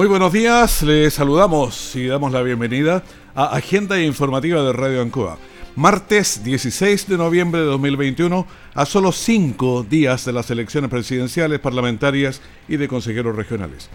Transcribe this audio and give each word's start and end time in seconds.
Muy 0.00 0.08
buenos 0.08 0.32
días, 0.32 0.82
les 0.82 1.12
saludamos 1.12 1.94
y 1.94 2.06
damos 2.06 2.32
la 2.32 2.40
bienvenida 2.40 3.04
a 3.34 3.54
Agenda 3.54 4.00
Informativa 4.00 4.62
de 4.62 4.72
Radio 4.72 5.02
Ancoa. 5.02 5.36
Martes 5.76 6.42
16 6.42 7.06
de 7.06 7.18
noviembre 7.18 7.60
de 7.60 7.66
2021, 7.66 8.46
a 8.72 8.86
solo 8.86 9.12
cinco 9.12 9.82
días 9.82 10.24
de 10.24 10.32
las 10.32 10.50
elecciones 10.50 10.88
presidenciales, 10.88 11.60
parlamentarias 11.60 12.40
y 12.66 12.78
de 12.78 12.88
consejeros 12.88 13.36
regionales. 13.36 13.90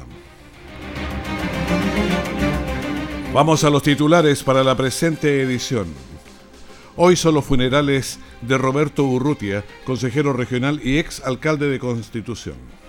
Vamos 3.33 3.65
a 3.65 3.71
los 3.71 3.83
titulares 3.83 4.43
para 4.43 4.63
la 4.63 4.77
presente 4.77 5.43
edición. 5.43 5.87
Hoy 6.97 7.17
son 7.17 7.35
los 7.35 7.45
funerales 7.45 8.19
de 8.43 8.59
Roberto 8.59 9.05
Urrutia, 9.05 9.65
consejero 9.85 10.33
regional 10.33 10.81
y 10.85 10.99
ex 10.99 11.23
alcalde 11.25 11.69
de 11.69 11.79
Constitución. 11.79 12.80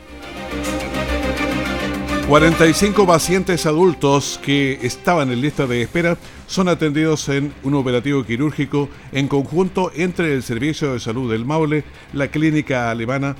45 2.31 3.05
pacientes 3.05 3.65
adultos 3.65 4.39
que 4.41 4.79
estaban 4.83 5.33
en 5.33 5.41
lista 5.41 5.67
de 5.67 5.81
espera 5.81 6.17
son 6.47 6.69
atendidos 6.69 7.27
en 7.27 7.53
un 7.61 7.73
operativo 7.73 8.23
quirúrgico 8.23 8.87
en 9.11 9.27
conjunto 9.27 9.91
entre 9.93 10.33
el 10.33 10.41
Servicio 10.41 10.93
de 10.93 11.01
Salud 11.01 11.29
del 11.29 11.43
Maule, 11.43 11.83
la 12.13 12.29
Clínica 12.29 12.89
Alemana, 12.89 13.35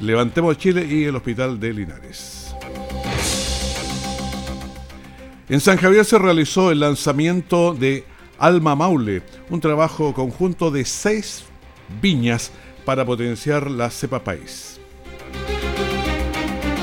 Levantemos 0.00 0.56
Chile 0.56 0.86
y 0.88 1.04
el 1.04 1.16
Hospital 1.16 1.60
de 1.60 1.74
Linares. 1.74 2.56
En 5.50 5.60
San 5.60 5.76
Javier 5.76 6.06
se 6.06 6.16
realizó 6.16 6.70
el 6.70 6.80
lanzamiento 6.80 7.74
de 7.74 8.06
Alma 8.38 8.74
Maule, 8.74 9.20
un 9.50 9.60
trabajo 9.60 10.14
conjunto 10.14 10.70
de 10.70 10.86
seis 10.86 11.44
viñas 12.00 12.52
para 12.86 13.04
potenciar 13.04 13.70
la 13.70 13.90
cepa 13.90 14.24
país. 14.24 14.79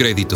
crédito. 0.00 0.34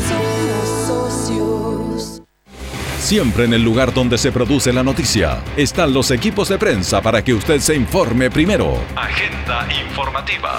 Siempre 2.98 3.47
en 3.47 3.54
el 3.54 3.62
lugar 3.64 3.94
donde 3.94 4.19
se 4.19 4.30
produce 4.30 4.75
la 4.75 4.82
noticia 4.82 5.42
están 5.56 5.94
los 5.94 6.10
equipos 6.10 6.50
de 6.50 6.58
prensa 6.58 7.00
para 7.00 7.25
que 7.25 7.32
usted 7.32 7.60
se 7.60 7.74
informe 7.74 8.30
primero. 8.30 8.78
Agenda 8.94 9.66
informativa. 9.86 10.58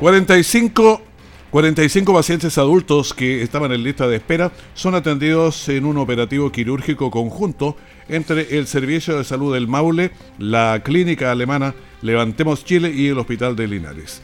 45, 0.00 1.02
45 1.50 2.14
pacientes 2.14 2.56
adultos 2.56 3.12
que 3.12 3.42
estaban 3.42 3.72
en 3.72 3.84
lista 3.84 4.08
de 4.08 4.16
espera 4.16 4.52
son 4.72 4.94
atendidos 4.94 5.68
en 5.68 5.84
un 5.84 5.98
operativo 5.98 6.50
quirúrgico 6.50 7.10
conjunto 7.10 7.76
entre 8.08 8.56
el 8.56 8.66
Servicio 8.66 9.18
de 9.18 9.24
Salud 9.24 9.52
del 9.52 9.68
Maule, 9.68 10.12
la 10.38 10.80
Clínica 10.82 11.30
Alemana 11.30 11.74
Levantemos 12.00 12.64
Chile 12.64 12.90
y 12.90 13.08
el 13.08 13.18
Hospital 13.18 13.54
de 13.54 13.68
Linares. 13.68 14.22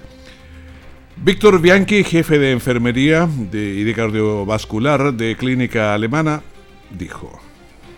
Víctor 1.21 1.61
Bianchi, 1.61 2.05
jefe 2.05 2.39
de 2.39 2.53
enfermería 2.53 3.29
y 3.53 3.83
de 3.83 3.95
cardiovascular 3.95 5.13
de 5.13 5.37
Clínica 5.37 5.93
Alemana, 5.93 6.43
dijo. 6.91 7.41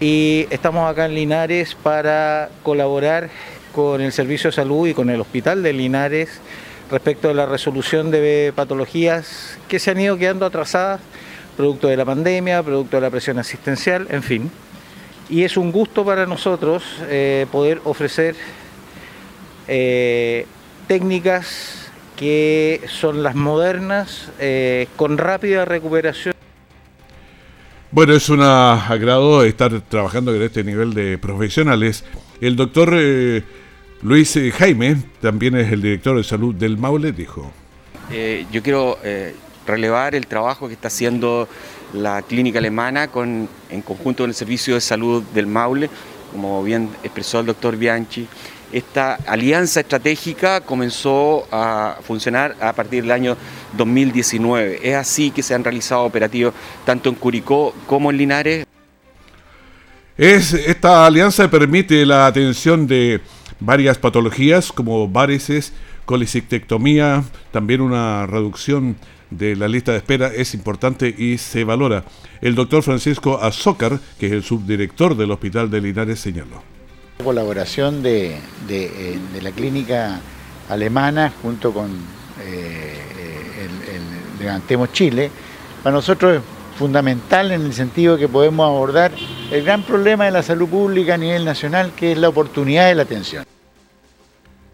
Y 0.01 0.47
estamos 0.51 0.91
acá 0.91 1.05
en 1.05 1.15
Linares 1.15 1.75
para 1.75 2.49
colaborar 2.63 3.29
con 3.75 4.01
el 4.01 4.11
Servicio 4.13 4.49
de 4.49 4.57
Salud 4.57 4.89
y 4.89 4.95
con 4.95 5.11
el 5.11 5.21
Hospital 5.21 5.63
de 5.63 5.75
Linares 5.75 6.41
respecto 6.91 7.29
de 7.29 7.35
la 7.35 7.45
resolución 7.45 8.11
de 8.11 8.55
patologías 8.57 9.59
que 9.69 9.79
se 9.79 9.91
han 9.91 10.01
ido 10.01 10.17
quedando 10.17 10.47
atrasadas, 10.47 11.03
producto 11.59 11.89
de 11.89 11.99
la 11.99 12.07
pandemia, 12.07 12.63
producto 12.63 12.97
de 12.97 13.03
la 13.03 13.11
presión 13.11 13.39
asistencial, 13.39 14.07
en 14.11 14.23
fin. 14.23 14.51
Y 15.29 15.45
es 15.45 15.59
un 15.59 15.71
gusto 15.71 16.07
para 16.07 16.25
nosotros 16.25 16.83
eh, 17.03 17.47
poder 17.53 17.83
ofrecer 17.85 18.35
eh, 19.69 20.47
técnicas 20.89 21.80
que 22.21 22.83
son 22.87 23.23
las 23.23 23.35
modernas, 23.35 24.29
eh, 24.39 24.89
con 24.97 25.17
rápida 25.17 25.65
recuperación. 25.65 26.35
Bueno, 27.91 28.13
es 28.13 28.29
un 28.29 28.43
agrado 28.43 29.43
estar 29.43 29.81
trabajando 29.81 30.35
en 30.35 30.43
este 30.43 30.63
nivel 30.63 30.93
de 30.93 31.17
profesionales. 31.17 32.05
El 32.43 32.57
doctor 32.57 32.91
eh, 32.93 33.43
Luis 34.03 34.39
Jaime, 34.59 34.99
también 35.23 35.57
es 35.57 35.73
el 35.73 35.81
director 35.81 36.15
de 36.15 36.23
salud 36.23 36.55
del 36.55 36.77
Maule, 36.77 37.13
dijo. 37.13 37.51
Eh, 38.13 38.45
yo 38.53 38.63
quiero 38.63 38.99
relevar 39.67 40.15
el 40.15 40.27
trabajo 40.27 40.69
que 40.69 40.75
está 40.75 40.89
haciendo 40.89 41.49
la 41.95 42.21
clínica 42.21 42.59
alemana 42.59 43.09
con, 43.09 43.49
en 43.71 43.81
conjunto 43.81 44.25
con 44.25 44.31
el 44.31 44.35
Servicio 44.35 44.75
de 44.75 44.83
Salud 44.83 45.23
del 45.33 45.47
Maule, 45.47 45.89
como 46.33 46.63
bien 46.63 46.91
expresó 47.03 47.41
el 47.41 47.47
doctor 47.47 47.79
Bianchi 47.79 48.29
esta 48.73 49.15
alianza 49.27 49.81
estratégica 49.81 50.61
comenzó 50.61 51.47
a 51.51 51.99
funcionar 52.03 52.57
a 52.61 52.73
partir 52.73 53.03
del 53.03 53.13
año 53.13 53.37
2019. 53.77 54.81
Es 54.83 54.97
así 54.97 55.31
que 55.31 55.43
se 55.43 55.55
han 55.55 55.65
realizado 55.65 56.05
operativos 56.05 56.55
tanto 56.85 57.09
en 57.09 57.15
Curicó 57.17 57.75
como 57.87 58.11
en 58.11 58.17
Linares. 58.17 58.67
Es, 60.17 60.53
esta 60.53 61.07
alianza 61.07 61.51
permite 61.51 62.05
la 62.05 62.27
atención 62.27 62.87
de 62.87 63.21
varias 63.59 63.99
patologías 63.99 64.71
como 64.71 65.09
varices, 65.09 65.73
colecistectomía, 66.05 67.25
también 67.53 67.81
una 67.81 68.27
reducción 68.27 68.97
de 69.31 69.55
la 69.55 69.69
lista 69.69 69.93
de 69.93 69.99
espera 69.99 70.27
es 70.29 70.55
importante 70.55 71.15
y 71.17 71.39
se 71.39 71.65
valora. 71.65 72.05
El 72.41 72.55
doctor 72.55 72.83
Francisco 72.83 73.41
Azócar, 73.41 74.01
que 74.19 74.27
es 74.27 74.33
el 74.33 74.43
subdirector 74.43 75.17
del 75.17 75.31
Hospital 75.31 75.71
de 75.71 75.81
Linares, 75.81 76.21
señaló 76.21 76.80
colaboración 77.21 78.03
de, 78.03 78.39
eh, 78.69 79.19
de, 79.33 79.43
la 79.43 79.51
clínica 79.53 80.21
alemana 80.69 81.33
junto 81.43 81.73
con 81.73 81.91
eh, 82.45 82.95
el, 83.63 84.41
Levantemos 84.41 84.93
Chile, 84.93 85.31
para 85.83 85.95
nosotros 85.95 86.37
es 86.37 86.43
fundamental 86.79 87.53
en 87.53 87.61
el 87.61 87.75
sentido 87.75 88.17
que 88.17 88.27
podemos 88.27 88.67
abordar 88.67 89.13
el 89.51 89.63
gran 89.63 89.83
problema 89.83 90.25
de 90.25 90.31
la 90.31 90.43
salud 90.43 90.67
pública 90.67 91.15
a 91.15 91.19
nivel 91.19 91.45
nacional, 91.45 91.93
que 91.95 92.13
es 92.13 92.19
la 92.19 92.31
oportunidad 92.31 92.89
de 92.89 92.95
la 92.95 93.03
atención. 93.03 93.45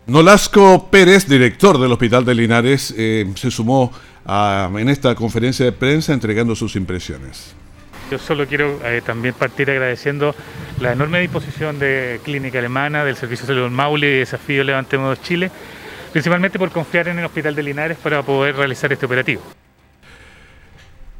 Nolasco 0.06 0.88
Pérez, 0.88 1.26
director 1.26 1.80
del 1.80 1.90
Hospital 1.90 2.24
de 2.24 2.34
Linares, 2.36 2.94
eh, 2.96 3.28
se 3.34 3.50
sumó 3.50 3.90
en 4.28 4.88
esta 4.88 5.14
conferencia 5.16 5.64
de 5.64 5.72
prensa 5.72 6.12
entregando 6.12 6.54
sus 6.54 6.76
impresiones. 6.76 7.54
Yo 8.10 8.18
solo 8.18 8.46
quiero 8.46 8.78
eh, 8.84 9.02
también 9.04 9.34
partir 9.34 9.68
agradeciendo 9.68 10.34
la 10.80 10.92
enorme 10.92 11.20
disposición 11.20 11.78
de 11.78 12.20
Clínica 12.22 12.60
Alemana, 12.60 13.04
del 13.04 13.16
Servicio 13.16 13.46
de 13.46 13.54
Salud 13.54 13.70
Maule 13.70 14.06
y 14.06 14.10
de 14.10 14.18
Desafío 14.18 14.62
Levantemos 14.62 15.20
Chile, 15.22 15.50
principalmente 16.12 16.58
por 16.58 16.70
confiar 16.70 17.08
en 17.08 17.18
el 17.18 17.24
Hospital 17.24 17.56
de 17.56 17.62
Linares 17.64 17.98
para 18.00 18.22
poder 18.22 18.54
realizar 18.54 18.92
este 18.92 19.06
operativo. 19.06 19.42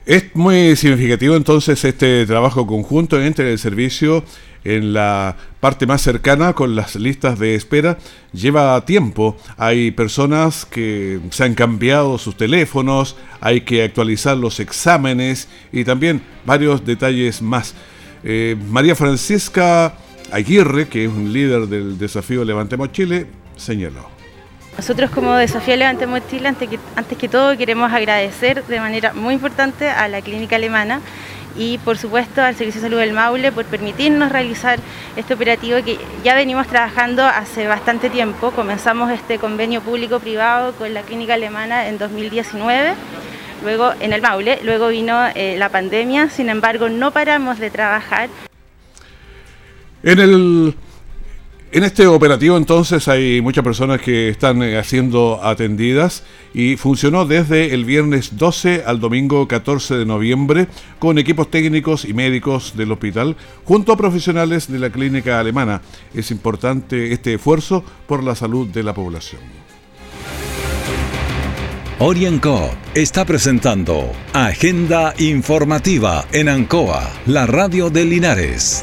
Es 0.05 0.37
muy 0.37 0.77
significativo 0.77 1.35
entonces 1.35 1.85
este 1.85 2.25
trabajo 2.27 2.65
conjunto 2.65 3.21
entre 3.21 3.51
el 3.51 3.59
servicio 3.59 4.23
en 4.67 4.93
la 4.93 5.37
parte 5.61 5.87
más 5.87 6.03
cercana 6.03 6.53
con 6.53 6.75
las 6.75 6.97
listas 6.97 7.39
de 7.39 7.55
espera. 7.55 7.99
Lleva 8.33 8.85
tiempo. 8.85 9.37
Hay 9.57 9.93
personas 9.93 10.67
que 10.67 11.21
se 11.31 11.45
han 11.45 11.55
cambiado 11.55 12.19
sus 12.19 12.37
teléfonos, 12.37 13.17
hay 13.41 13.61
que 13.61 13.85
actualizar 13.85 14.37
los 14.37 14.59
exámenes 14.59 15.49
y 15.73 15.85
también 15.85 16.21
varios 16.45 16.85
detalles 16.85 17.41
más. 17.43 17.75
Eh, 18.25 18.57
María 18.71 18.97
Francisca 18.97 19.95
Aguirre, 20.33 20.89
que 20.89 21.05
es 21.05 21.11
un 21.11 21.33
líder 21.33 21.69
del 21.69 21.97
desafío 21.97 22.45
Levantemos 22.45 22.91
Chile, 22.91 23.27
señaló. 23.57 24.09
Nosotros 24.77 25.11
como 25.11 25.35
Desafío 25.37 25.77
Levantemos 25.77 26.21
Chile, 26.29 26.49
antes 26.49 26.69
que, 26.69 26.79
antes 26.97 27.17
que 27.17 27.29
todo, 27.29 27.57
queremos 27.57 27.91
agradecer 27.93 28.65
de 28.65 28.81
manera 28.81 29.15
muy 29.15 29.35
importante 29.35 29.89
a 29.89 30.09
la 30.09 30.21
clínica 30.21 30.57
alemana 30.57 31.01
y 31.57 31.79
por 31.79 31.99
supuesto 31.99 32.43
al 32.43 32.55
Servicio 32.55 32.81
de 32.81 32.89
Salud 32.89 33.01
del 33.01 33.13
Maule 33.13 33.53
por 33.53 33.65
permitirnos 33.65 34.31
realizar 34.31 34.79
este 35.17 35.35
operativo 35.35 35.79
que 35.85 35.99
ya 36.25 36.35
venimos 36.35 36.67
trabajando 36.67 37.25
hace 37.25 37.67
bastante 37.67 38.11
tiempo. 38.11 38.51
Comenzamos 38.51 39.11
este 39.11 39.39
convenio 39.39 39.81
público-privado 39.81 40.73
con 40.75 40.93
la 40.95 41.03
clínica 41.03 41.35
alemana 41.35 41.89
en 41.89 41.99
2019, 41.99 42.95
luego 43.63 43.93
en 44.01 44.13
el 44.13 44.23
Maule, 44.23 44.61
luego 44.63 44.89
vino 44.89 45.27
eh, 45.35 45.57
la 45.59 45.69
pandemia, 45.69 46.29
sin 46.29 46.49
embargo 46.49 46.89
no 46.89 47.11
paramos 47.11 47.59
de 47.59 47.71
trabajar. 47.71 48.29
En 50.03 50.21
el 50.21 50.75
en 51.77 51.85
este 51.85 52.07
operativo 52.07 52.57
entonces 52.57 53.07
hay 53.07 53.43
muchas 53.43 53.63
personas 53.63 54.01
que 54.01 54.31
están 54.31 54.63
eh, 54.63 54.83
siendo 54.83 55.45
atendidas 55.45 56.23
y 56.55 56.79
funcionó 56.79 57.27
desde 57.27 57.75
el 57.75 57.85
viernes 57.85 58.39
12 58.39 58.85
al 58.87 58.99
domingo 58.99 59.47
14 59.47 59.97
de 59.97 60.07
noviembre 60.07 60.69
con 60.99 61.19
equipos 61.19 61.51
técnicos 61.51 62.07
y 62.07 62.15
médicos 62.15 62.79
del 62.79 62.93
hospital 62.93 63.37
junto 63.67 63.93
a 63.93 63.99
profesionales 63.99 64.73
de 64.73 64.79
la 64.79 64.89
clínica 64.89 65.39
alemana. 65.39 65.83
Es 66.15 66.31
importante 66.31 67.13
este 67.13 67.35
esfuerzo 67.35 67.85
por 68.07 68.25
la 68.25 68.35
salud 68.35 68.67
de 68.69 68.83
la 68.83 68.95
población. 68.95 69.43
Orienco 71.99 72.71
está 72.95 73.27
presentando 73.27 74.13
Agenda 74.33 75.13
Informativa 75.19 76.25
en 76.33 76.49
Ancoa, 76.49 77.11
la 77.27 77.47
radio 77.47 77.91
de 77.91 78.07
Linares. 78.07 78.83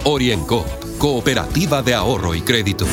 Orienco, 0.03 0.65
cooperativa 0.97 1.83
de 1.83 1.93
ahorro 1.93 2.33
y 2.33 2.41
crédito. 2.41 2.87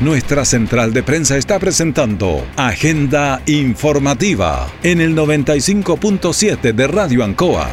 Nuestra 0.00 0.44
central 0.44 0.92
de 0.92 1.02
prensa 1.02 1.38
está 1.38 1.58
presentando 1.58 2.46
Agenda 2.56 3.40
Informativa 3.46 4.70
en 4.82 5.00
el 5.00 5.16
95.7 5.16 6.74
de 6.74 6.86
Radio 6.86 7.24
Ancoa. 7.24 7.70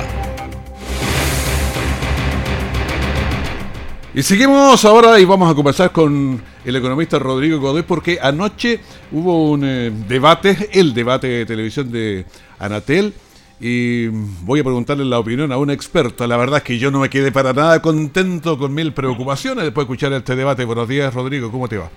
Y 4.13 4.23
seguimos 4.23 4.85
ahora 4.85 5.19
y 5.19 5.25
vamos 5.25 5.51
a 5.51 5.55
conversar 5.55 5.91
con 5.91 6.41
el 6.63 6.75
economista 6.75 7.19
Rodrigo 7.19 7.59
Godoy 7.59 7.83
porque 7.83 8.17
anoche 8.21 8.79
hubo 9.11 9.51
un 9.51 9.65
eh, 9.65 9.91
debate, 10.07 10.69
el 10.71 10.93
debate 10.93 11.27
de 11.27 11.45
televisión 11.45 11.91
de 11.91 12.25
Anatel 12.59 13.13
y 13.59 14.07
voy 14.43 14.59
a 14.59 14.63
preguntarle 14.63 15.05
la 15.05 15.19
opinión 15.19 15.51
a 15.51 15.57
una 15.57 15.73
experta. 15.73 16.27
La 16.27 16.37
verdad 16.37 16.57
es 16.57 16.63
que 16.63 16.77
yo 16.77 16.91
no 16.91 16.99
me 16.99 17.09
quedé 17.09 17.31
para 17.31 17.53
nada 17.53 17.81
contento 17.81 18.57
con 18.57 18.73
mil 18.73 18.93
preocupaciones 18.93 19.63
después 19.63 19.87
de 19.87 19.93
escuchar 19.93 20.13
este 20.13 20.35
debate. 20.35 20.65
Buenos 20.65 20.87
días, 20.87 21.13
Rodrigo, 21.13 21.51
¿cómo 21.51 21.67
te 21.67 21.77
va? 21.77 21.89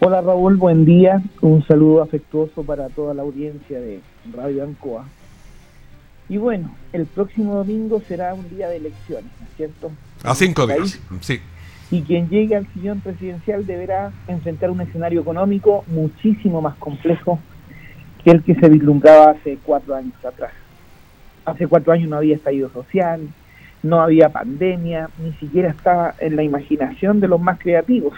Hola 0.00 0.20
Raúl, 0.20 0.56
buen 0.56 0.84
día. 0.84 1.22
Un 1.40 1.66
saludo 1.66 2.02
afectuoso 2.02 2.62
para 2.62 2.88
toda 2.88 3.14
la 3.14 3.22
audiencia 3.22 3.80
de 3.80 4.00
Radio 4.32 4.62
Ancoa. 4.62 5.06
Y 6.28 6.36
bueno, 6.36 6.74
el 6.92 7.06
próximo 7.06 7.54
domingo 7.54 8.02
será 8.06 8.34
un 8.34 8.48
día 8.50 8.68
de 8.68 8.76
elecciones, 8.76 9.30
¿no 9.40 9.46
es 9.46 9.56
cierto? 9.56 9.90
A 10.22 10.34
cinco 10.34 10.66
días, 10.66 11.00
sí. 11.20 11.40
Y 11.90 12.02
quien 12.02 12.28
llegue 12.28 12.54
al 12.54 12.70
sillón 12.74 13.00
presidencial 13.00 13.66
deberá 13.66 14.12
enfrentar 14.28 14.70
un 14.70 14.82
escenario 14.82 15.22
económico 15.22 15.84
muchísimo 15.86 16.60
más 16.60 16.76
complejo 16.76 17.40
que 18.22 18.30
el 18.30 18.42
que 18.42 18.54
se 18.54 18.68
vislumbraba 18.68 19.30
hace 19.30 19.58
cuatro 19.64 19.94
años 19.94 20.12
atrás. 20.24 20.52
Hace 21.44 21.66
cuatro 21.66 21.92
años 21.92 22.08
no 22.08 22.16
había 22.16 22.36
estallido 22.36 22.70
social, 22.70 23.28
no 23.82 24.00
había 24.00 24.28
pandemia, 24.30 25.08
ni 25.22 25.32
siquiera 25.34 25.70
estaba 25.70 26.14
en 26.18 26.36
la 26.36 26.42
imaginación 26.42 27.20
de 27.20 27.28
los 27.28 27.40
más 27.40 27.58
creativos. 27.58 28.14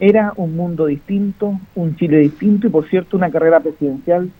Era 0.00 0.32
un 0.36 0.56
mundo 0.56 0.86
distinto, 0.86 1.58
un 1.74 1.96
Chile 1.96 2.18
distinto 2.18 2.66
y 2.66 2.70
por 2.70 2.88
cierto 2.88 3.16
una 3.16 3.30
carrera 3.30 3.60
presidencial 3.60 4.30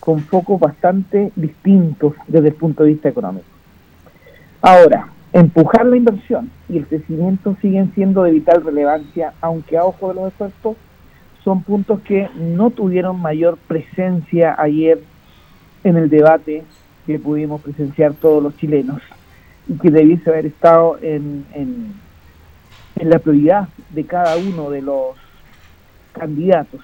con 0.00 0.20
focos 0.20 0.60
bastante 0.60 1.32
distintos 1.36 2.14
desde 2.26 2.48
el 2.48 2.54
punto 2.54 2.82
de 2.82 2.90
vista 2.90 3.08
económico. 3.08 3.46
Ahora, 4.60 5.08
empujar 5.32 5.86
la 5.86 5.96
inversión 5.96 6.50
y 6.68 6.78
el 6.78 6.86
crecimiento 6.86 7.56
siguen 7.62 7.92
siendo 7.94 8.22
de 8.24 8.32
vital 8.32 8.62
relevancia, 8.64 9.32
aunque 9.40 9.78
a 9.78 9.84
ojo 9.84 10.08
de 10.08 10.14
los 10.14 10.28
expertos 10.28 10.76
son 11.44 11.62
puntos 11.62 12.00
que 12.00 12.28
no 12.34 12.70
tuvieron 12.70 13.20
mayor 13.20 13.58
presencia 13.58 14.56
ayer 14.58 15.00
en 15.84 15.96
el 15.96 16.08
debate 16.08 16.64
que 17.06 17.18
pudimos 17.18 17.60
presenciar 17.60 18.14
todos 18.14 18.42
los 18.42 18.56
chilenos 18.56 19.02
y 19.68 19.74
que 19.74 19.90
debiese 19.90 20.30
haber 20.30 20.46
estado 20.46 20.98
en, 21.02 21.44
en, 21.54 21.94
la 22.96 23.18
prioridad 23.18 23.68
de 23.90 24.04
cada 24.04 24.36
uno 24.38 24.70
de 24.70 24.80
los 24.80 25.16
candidatos. 26.12 26.80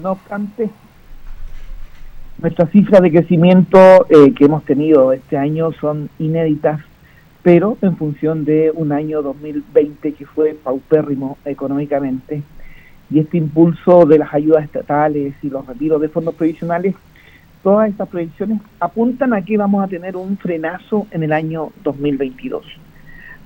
No 0.00 0.12
obstante, 0.12 0.70
nuestras 2.38 2.70
cifras 2.70 3.02
de 3.02 3.10
crecimiento 3.10 4.06
eh, 4.08 4.32
que 4.34 4.44
hemos 4.44 4.64
tenido 4.64 5.12
este 5.12 5.36
año 5.36 5.72
son 5.80 6.10
inéditas, 6.20 6.80
pero 7.42 7.76
en 7.82 7.96
función 7.96 8.44
de 8.44 8.70
un 8.72 8.92
año 8.92 9.22
2020 9.22 10.12
que 10.12 10.26
fue 10.26 10.54
paupérrimo 10.54 11.38
económicamente 11.44 12.44
y 13.14 13.20
este 13.20 13.38
impulso 13.38 14.06
de 14.06 14.18
las 14.18 14.34
ayudas 14.34 14.64
estatales 14.64 15.34
y 15.40 15.48
los 15.48 15.64
retiros 15.64 16.00
de 16.00 16.08
fondos 16.08 16.34
provisionales, 16.34 16.96
todas 17.62 17.88
estas 17.88 18.08
proyecciones 18.08 18.60
apuntan 18.80 19.32
a 19.32 19.42
que 19.42 19.56
vamos 19.56 19.84
a 19.84 19.86
tener 19.86 20.16
un 20.16 20.36
frenazo 20.36 21.06
en 21.12 21.22
el 21.22 21.32
año 21.32 21.70
2022. 21.84 22.66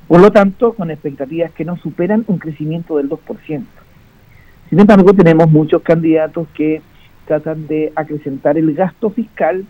Por 0.08 0.20
lo 0.22 0.30
tanto, 0.30 0.72
con 0.72 0.90
expectativas 0.90 1.52
que 1.52 1.66
no 1.66 1.76
superan 1.76 2.24
un 2.28 2.38
crecimiento 2.38 2.96
del 2.96 3.10
2%. 3.10 3.62
Sin 4.70 4.80
embargo, 4.80 5.12
tenemos 5.12 5.50
muchos 5.50 5.82
candidatos 5.82 6.48
que 6.54 6.80
tratan 7.26 7.66
de 7.66 7.92
acrecentar 7.94 8.56
el 8.56 8.72
gasto 8.72 9.10
fiscal, 9.10 9.66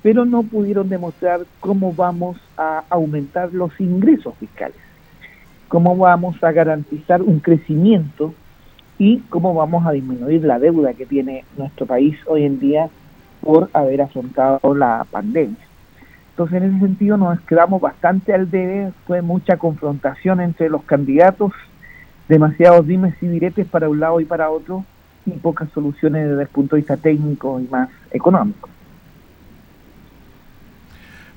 pero 0.00 0.24
no 0.26 0.44
pudieron 0.44 0.88
demostrar 0.88 1.40
cómo 1.58 1.92
vamos 1.92 2.36
a 2.56 2.84
aumentar 2.88 3.52
los 3.52 3.72
ingresos 3.80 4.32
fiscales, 4.38 4.78
cómo 5.66 5.96
vamos 5.96 6.36
a 6.40 6.52
garantizar 6.52 7.20
un 7.20 7.40
crecimiento 7.40 8.32
y 9.00 9.20
cómo 9.30 9.54
vamos 9.54 9.86
a 9.86 9.92
disminuir 9.92 10.44
la 10.44 10.58
deuda 10.58 10.92
que 10.92 11.06
tiene 11.06 11.46
nuestro 11.56 11.86
país 11.86 12.18
hoy 12.26 12.44
en 12.44 12.60
día 12.60 12.90
por 13.40 13.70
haber 13.72 14.02
afrontado 14.02 14.74
la 14.74 15.06
pandemia. 15.10 15.56
Entonces, 16.32 16.58
en 16.58 16.64
ese 16.64 16.80
sentido, 16.80 17.16
nos 17.16 17.40
quedamos 17.40 17.80
bastante 17.80 18.34
al 18.34 18.50
debe. 18.50 18.92
Fue 19.06 19.22
mucha 19.22 19.56
confrontación 19.56 20.42
entre 20.42 20.68
los 20.68 20.82
candidatos, 20.82 21.52
demasiados 22.28 22.86
dimes 22.86 23.14
y 23.22 23.28
diretes 23.28 23.66
para 23.66 23.88
un 23.88 24.00
lado 24.00 24.20
y 24.20 24.26
para 24.26 24.50
otro, 24.50 24.84
y 25.24 25.30
pocas 25.30 25.70
soluciones 25.72 26.28
desde 26.28 26.42
el 26.42 26.48
punto 26.48 26.76
de 26.76 26.82
vista 26.82 26.98
técnico 26.98 27.58
y 27.58 27.66
más 27.68 27.88
económico. 28.10 28.68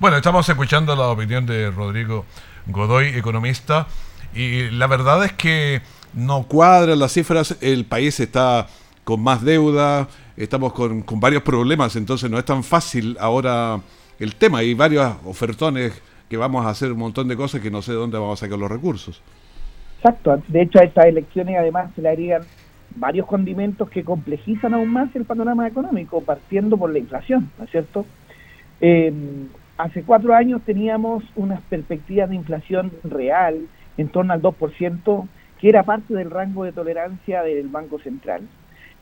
Bueno, 0.02 0.18
estamos 0.18 0.50
escuchando 0.50 0.98
la 0.98 1.08
opinión 1.08 1.46
de 1.46 1.72
Rodrigo 1.72 2.26
Godoy, 2.68 3.08
economista, 3.16 3.88
y 4.36 4.70
la 4.70 4.88
verdad 4.88 5.24
es 5.24 5.32
que 5.32 5.82
no 6.14 6.44
cuadran 6.44 7.00
las 7.00 7.14
cifras, 7.14 7.58
el 7.62 7.86
país 7.86 8.20
está 8.20 8.68
con 9.04 9.22
más 9.22 9.44
deuda, 9.44 10.08
estamos 10.38 10.74
con, 10.74 11.02
con, 11.02 11.20
varios 11.20 11.44
problemas, 11.44 11.96
entonces 11.96 12.30
no 12.30 12.38
es 12.38 12.46
tan 12.46 12.64
fácil 12.64 13.18
ahora 13.20 13.80
el 14.20 14.36
tema. 14.36 14.60
Hay 14.60 14.74
varios 14.74 15.16
ofertones 15.26 16.02
que 16.30 16.38
vamos 16.38 16.66
a 16.66 16.70
hacer 16.70 16.92
un 16.92 17.00
montón 17.00 17.28
de 17.28 17.36
cosas 17.36 17.62
que 17.62 17.70
no 17.70 17.82
sé 17.82 17.94
dónde 17.94 18.18
vamos 18.18 18.42
a 18.42 18.46
sacar 18.46 18.58
los 18.58 18.72
recursos. 18.72 19.22
Exacto, 19.98 20.42
de 20.48 20.62
hecho 20.62 20.80
a 20.80 20.84
estas 20.84 21.06
elecciones 21.06 21.56
además 21.58 21.92
se 21.96 22.02
le 22.02 22.10
agregan 22.10 22.42
varios 22.96 23.26
condimentos 23.26 23.90
que 23.90 24.04
complejizan 24.04 24.74
aún 24.74 24.90
más 24.90 25.16
el 25.16 25.26
panorama 25.26 25.68
económico, 25.68 26.22
partiendo 26.22 26.78
por 26.78 26.92
la 26.92 27.00
inflación, 27.00 27.52
¿no 27.58 27.66
es 27.66 27.72
cierto? 27.72 28.06
Eh, 28.82 29.14
hace 29.78 30.04
cuatro 30.04 30.34
años 30.34 30.62
teníamos 30.66 31.24
unas 31.36 31.62
perspectivas 31.62 32.30
de 32.30 32.36
inflación 32.36 32.92
real 33.04 33.68
en 33.98 34.10
torno 34.10 34.34
al 34.34 34.42
2%, 34.42 35.28
que 35.64 35.70
era 35.70 35.84
parte 35.84 36.14
del 36.14 36.30
rango 36.30 36.66
de 36.66 36.74
tolerancia 36.74 37.42
del 37.42 37.70
Banco 37.70 37.98
Central, 37.98 38.42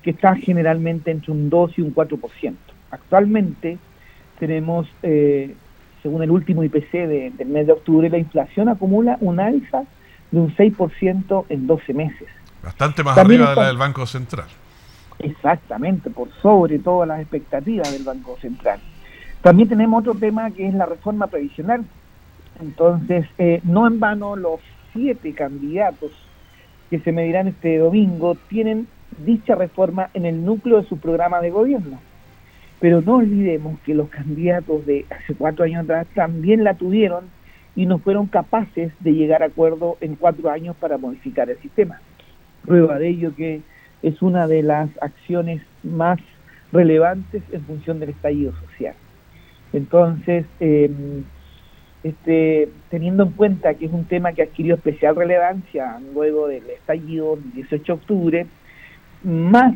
que 0.04 0.12
está 0.12 0.36
generalmente 0.36 1.10
entre 1.10 1.32
un 1.32 1.50
2 1.50 1.80
y 1.80 1.82
un 1.82 1.92
4%. 1.92 2.54
Actualmente 2.92 3.80
tenemos, 4.38 4.88
eh, 5.02 5.56
según 6.04 6.22
el 6.22 6.30
último 6.30 6.64
IPC 6.64 7.08
del 7.08 7.48
mes 7.48 7.66
de 7.66 7.74
octubre, 7.74 8.12
la 8.12 8.20
inflación 8.20 8.70
acumula 8.70 9.18
un 9.22 9.40
alza 9.40 9.86
de 10.30 10.40
un 10.40 10.56
6% 10.56 11.46
en 11.50 11.66
12 11.66 11.94
meses. 11.96 12.28
Bastante 12.62 13.04
más 13.04 13.18
arriba 13.18 13.50
de 13.50 13.56
la 13.56 13.68
del 13.68 13.78
Banco 13.78 14.06
Central. 14.06 14.46
Exactamente, 15.18 16.12
por 16.12 16.32
sobre 16.44 16.78
todas 16.78 17.08
las 17.08 17.22
expectativas 17.22 17.92
del 17.92 18.04
Banco 18.04 18.38
Central. 18.40 18.80
También 19.42 19.68
tenemos 19.68 20.02
otro 20.02 20.14
tema 20.14 20.52
que 20.52 20.68
es 20.68 20.76
la 20.76 20.86
reforma 20.86 21.26
previsional. 21.26 21.84
Entonces, 22.60 23.26
eh, 23.40 23.62
no 23.64 23.88
en 23.88 24.00
vano 24.00 24.36
los 24.36 24.60
siete 24.94 25.34
candidatos 25.34 26.12
que 26.92 27.00
se 27.00 27.14
medirán 27.14 27.48
este 27.48 27.78
domingo 27.78 28.36
tienen 28.50 28.86
dicha 29.26 29.56
reforma 29.56 30.10
en 30.14 30.26
el 30.26 30.44
núcleo 30.44 30.82
de 30.82 30.88
su 30.90 30.98
programa 30.98 31.40
de 31.40 31.50
gobierno. 31.50 32.00
Pero 32.82 33.02
no 33.02 33.16
olvidemos 33.16 33.80
que 33.86 33.96
los 33.96 34.10
candidatos 34.10 34.86
de 34.86 35.06
hace 35.10 35.34
cuatro 35.34 35.64
años 35.64 35.86
atrás 35.86 36.06
también 36.14 36.66
la 36.66 36.74
tuvieron 36.74 37.30
y 37.78 37.86
no 37.86 38.00
fueron 38.00 38.28
capaces 38.28 38.92
de 39.00 39.14
llegar 39.14 39.42
a 39.42 39.46
acuerdo 39.46 39.98
en 40.02 40.16
cuatro 40.16 40.50
años 40.50 40.76
para 40.76 40.98
modificar 40.98 41.50
el 41.50 41.58
sistema. 41.60 42.02
Prueba 42.66 43.00
de 43.00 43.08
ello 43.08 43.34
que 43.38 43.62
es 44.04 44.22
una 44.22 44.46
de 44.48 44.62
las 44.62 44.90
acciones 45.02 45.62
más 45.84 46.20
relevantes 46.74 47.42
en 47.54 47.62
función 47.62 48.02
del 48.02 48.10
estallido 48.10 48.52
social. 48.68 48.96
Entonces, 49.72 50.46
em, 50.60 51.24
este, 52.04 52.70
teniendo 52.90 53.24
en 53.24 53.32
cuenta 53.32 53.74
que 53.76 53.86
es 53.86 53.92
un 53.92 54.06
tema 54.06 54.34
que 54.34 54.44
adquirió 54.44 54.76
especial 54.76 55.16
relevancia 55.16 56.00
luego 56.14 56.48
del 56.48 56.68
estallido 56.70 57.36
del 57.36 57.54
18 57.54 57.84
de 57.84 57.94
octubre, 57.94 58.48
más 59.24 59.76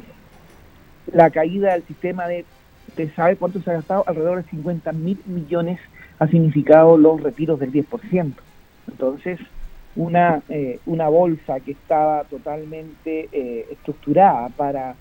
la 1.12 1.30
caída 1.30 1.74
del 1.74 1.84
sistema 1.84 2.28
de, 2.28 2.46
¿usted 2.88 3.10
sabe 3.16 3.36
cuánto 3.36 3.62
se 3.62 3.70
ha 3.70 3.76
gastado? 3.76 4.04
Alrededor 4.08 4.44
de 4.44 4.50
50 4.50 4.92
mil 4.94 5.20
millones 5.26 5.80
ha 6.20 6.28
significado 6.28 6.98
los 6.98 7.22
retiros 7.22 7.60
del 7.60 7.72
10%. 7.72 8.34
Entonces, 8.88 9.40
una, 9.96 10.42
eh, 10.50 10.80
una 10.86 11.08
bolsa 11.10 11.60
que 11.60 11.72
estaba 11.72 12.24
totalmente 12.26 13.30
eh, 13.32 13.68
estructurada 13.72 14.50
para 14.50 14.96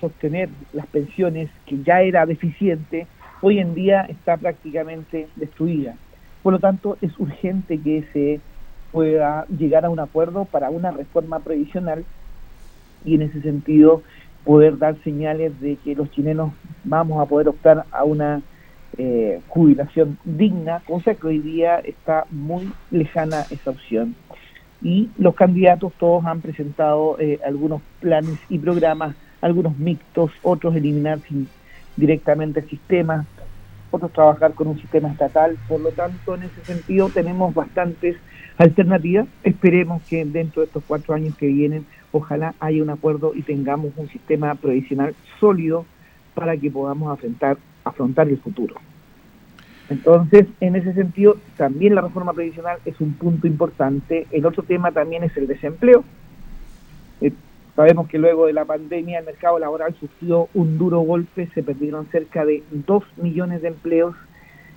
sostener 0.00 0.48
las 0.72 0.86
pensiones, 0.86 1.50
que 1.66 1.82
ya 1.82 2.02
era 2.02 2.26
deficiente, 2.26 3.06
hoy 3.40 3.58
en 3.58 3.74
día 3.74 4.02
está 4.02 4.36
prácticamente 4.36 5.28
destruida. 5.36 5.96
Por 6.46 6.52
lo 6.52 6.60
tanto, 6.60 6.96
es 7.00 7.10
urgente 7.18 7.76
que 7.80 8.04
se 8.12 8.40
pueda 8.92 9.46
llegar 9.46 9.84
a 9.84 9.90
un 9.90 9.98
acuerdo 9.98 10.44
para 10.44 10.70
una 10.70 10.92
reforma 10.92 11.40
previsional 11.40 12.04
y 13.04 13.16
en 13.16 13.22
ese 13.22 13.42
sentido 13.42 14.04
poder 14.44 14.78
dar 14.78 14.94
señales 15.02 15.60
de 15.60 15.74
que 15.74 15.96
los 15.96 16.08
chilenos 16.12 16.52
vamos 16.84 17.20
a 17.20 17.26
poder 17.26 17.48
optar 17.48 17.84
a 17.90 18.04
una 18.04 18.42
eh, 18.96 19.40
jubilación 19.48 20.18
digna, 20.22 20.82
cosa 20.86 21.16
que 21.16 21.26
hoy 21.26 21.40
día 21.40 21.80
está 21.80 22.26
muy 22.30 22.72
lejana 22.92 23.44
esa 23.50 23.70
opción. 23.72 24.14
Y 24.80 25.10
los 25.18 25.34
candidatos 25.34 25.94
todos 25.98 26.24
han 26.26 26.42
presentado 26.42 27.18
eh, 27.18 27.40
algunos 27.44 27.82
planes 27.98 28.38
y 28.48 28.60
programas, 28.60 29.16
algunos 29.40 29.76
mixtos, 29.78 30.30
otros 30.44 30.76
eliminar 30.76 31.18
directamente 31.96 32.60
el 32.60 32.70
sistema, 32.70 33.26
otros 33.90 34.12
trabajar 34.12 34.54
con 34.54 34.68
un 34.68 34.80
sistema 34.80 35.10
estatal. 35.10 35.56
Por 35.68 35.80
lo 35.80 35.90
tanto, 35.90 36.34
en 36.34 36.44
ese 36.44 36.64
sentido 36.64 37.08
tenemos 37.08 37.54
bastantes 37.54 38.16
alternativas. 38.58 39.26
Esperemos 39.42 40.02
que 40.02 40.24
dentro 40.24 40.62
de 40.62 40.66
estos 40.66 40.82
cuatro 40.86 41.14
años 41.14 41.36
que 41.36 41.46
vienen, 41.46 41.86
ojalá 42.12 42.54
haya 42.60 42.82
un 42.82 42.90
acuerdo 42.90 43.32
y 43.34 43.42
tengamos 43.42 43.92
un 43.96 44.08
sistema 44.08 44.54
provisional 44.54 45.14
sólido 45.40 45.84
para 46.34 46.56
que 46.56 46.70
podamos 46.70 47.12
afrontar, 47.12 47.56
afrontar 47.84 48.28
el 48.28 48.38
futuro. 48.38 48.76
Entonces, 49.88 50.46
en 50.60 50.74
ese 50.74 50.92
sentido, 50.94 51.36
también 51.56 51.94
la 51.94 52.00
reforma 52.00 52.32
previsional 52.32 52.78
es 52.84 53.00
un 53.00 53.14
punto 53.14 53.46
importante. 53.46 54.26
El 54.32 54.44
otro 54.44 54.62
tema 54.64 54.90
también 54.90 55.22
es 55.22 55.36
el 55.36 55.46
desempleo. 55.46 56.04
Sabemos 57.76 58.08
que 58.08 58.18
luego 58.18 58.46
de 58.46 58.54
la 58.54 58.64
pandemia 58.64 59.18
el 59.18 59.26
mercado 59.26 59.58
laboral 59.58 59.94
sufrió 60.00 60.48
un 60.54 60.78
duro 60.78 61.00
golpe, 61.00 61.50
se 61.54 61.62
perdieron 61.62 62.06
cerca 62.06 62.46
de 62.46 62.62
2 62.70 63.04
millones 63.18 63.60
de 63.60 63.68
empleos 63.68 64.16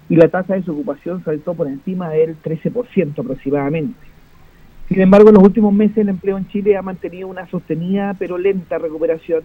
y 0.10 0.18
la 0.18 0.28
tasa 0.28 0.54
de 0.54 0.60
desocupación 0.60 1.24
saltó 1.24 1.54
por 1.54 1.68
encima 1.68 2.10
del 2.10 2.36
13% 2.42 3.18
aproximadamente. 3.18 3.98
Sin 4.90 5.00
embargo, 5.00 5.30
en 5.30 5.36
los 5.36 5.44
últimos 5.44 5.72
meses 5.72 6.00
el 6.00 6.10
empleo 6.10 6.38
en 6.38 6.50
Chile 6.50 6.76
ha 6.76 6.82
mantenido 6.82 7.30
una 7.30 7.48
sostenida 7.48 8.16
pero 8.20 8.38
lenta 8.38 8.78
recuperación. 8.78 9.44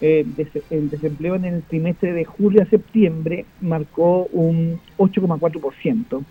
Eh, 0.00 0.26
el 0.70 0.90
desempleo 0.90 1.36
en 1.36 1.44
el 1.44 1.62
trimestre 1.62 2.12
de 2.12 2.24
julio 2.24 2.62
a 2.62 2.66
septiembre 2.66 3.46
marcó 3.60 4.24
un 4.32 4.80
8,4% 4.98 6.24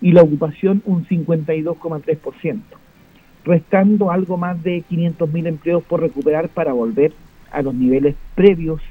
y 0.00 0.12
la 0.12 0.22
ocupación 0.22 0.82
un 0.84 1.04
52,3% 1.04 2.60
restando 3.46 4.10
algo 4.10 4.36
más 4.36 4.62
de 4.62 4.82
500.000 4.90 5.46
empleos 5.46 5.82
por 5.84 6.00
recuperar 6.00 6.48
para 6.48 6.72
volver 6.72 7.12
a 7.52 7.62
los 7.62 7.74
niveles 7.74 8.16
previos 8.34 8.82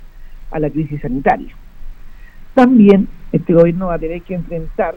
a 0.50 0.60
la 0.60 0.70
crisis 0.70 1.02
sanitaria. 1.02 1.54
También 2.54 3.10
este 3.34 3.54
gobierno 3.54 3.88
va 3.88 3.96
a 3.96 4.00
tener 4.00 4.22
que 4.22 4.34
enfrentar 4.34 4.96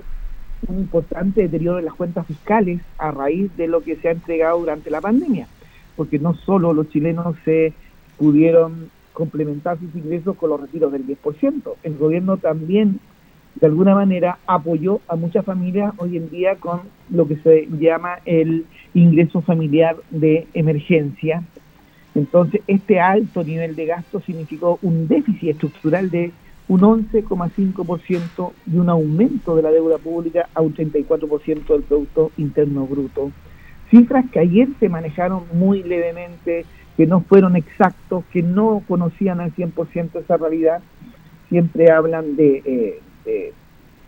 un 0.69 0.79
importante 0.79 1.43
deterioro 1.43 1.79
de 1.79 1.83
las 1.83 1.95
cuentas 1.95 2.27
fiscales 2.27 2.81
a 2.99 3.11
raíz 3.11 3.55
de 3.57 3.67
lo 3.67 3.83
que 3.83 3.97
se 3.97 4.09
ha 4.09 4.13
entregado 4.13 4.61
durante 4.61 4.91
la 4.91 5.01
pandemia, 5.01 5.49
porque 5.97 6.21
no 6.21 6.35
solo 6.35 6.73
los 6.73 6.89
chilenos 6.91 7.35
se 7.45 7.73
pudieron 8.17 8.91
complementar 9.13 9.77
sus 9.79 9.93
ingresos 9.97 10.37
con 10.37 10.51
los 10.51 10.61
retiros 10.61 10.93
del 10.93 11.05
10%, 11.05 11.75
el 11.83 11.97
gobierno 11.97 12.37
también 12.37 13.01
de 13.61 13.67
alguna 13.67 13.95
manera 13.95 14.39
apoyó 14.47 15.01
a 15.09 15.17
muchas 15.17 15.45
familias 15.45 15.93
hoy 15.97 16.17
en 16.17 16.31
día 16.31 16.57
con 16.57 16.81
lo 17.11 17.27
que 17.27 17.37
se 17.37 17.67
llama 17.79 18.19
el 18.25 18.67
ingreso 18.95 19.41
familiar 19.41 19.97
de 20.11 20.47
emergencia. 20.55 21.43
Entonces, 22.15 22.61
este 22.67 23.01
alto 23.01 23.43
nivel 23.43 23.75
de 23.75 23.87
gasto 23.87 24.21
significó 24.21 24.79
un 24.83 25.09
déficit 25.09 25.51
estructural 25.51 26.11
de 26.11 26.33
un 26.69 26.81
11,5% 26.81 28.53
y 28.71 28.77
un 28.77 28.89
aumento 28.91 29.57
de 29.57 29.63
la 29.63 29.71
deuda 29.71 29.99
pública 29.99 30.49
a 30.55 30.61
un 30.61 30.75
34% 30.75 31.67
del 31.67 31.83
Producto 31.83 32.31
Interno 32.37 32.87
Bruto. 32.87 33.33
Cifras 33.91 34.27
que 34.31 34.39
ayer 34.39 34.69
se 34.79 34.89
manejaron 34.89 35.45
muy 35.55 35.83
levemente, 35.83 36.67
que 36.97 37.07
no 37.07 37.21
fueron 37.23 37.57
exactos, 37.57 38.25
que 38.33 38.43
no 38.43 38.83
conocían 38.87 39.41
al 39.41 39.55
100% 39.55 40.21
esa 40.21 40.37
realidad. 40.37 40.81
Siempre 41.49 41.91
hablan 41.91 42.37
de, 42.37 42.63
eh, 42.67 43.01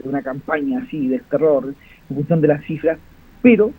una 0.05 0.23
campaña 0.23 0.83
así 0.83 1.09
de 1.09 1.19
terror 1.19 1.75
en 2.09 2.17
función 2.17 2.41
de 2.41 2.49
las 2.49 2.65
cifras, 2.65 2.99
pero 3.43 3.73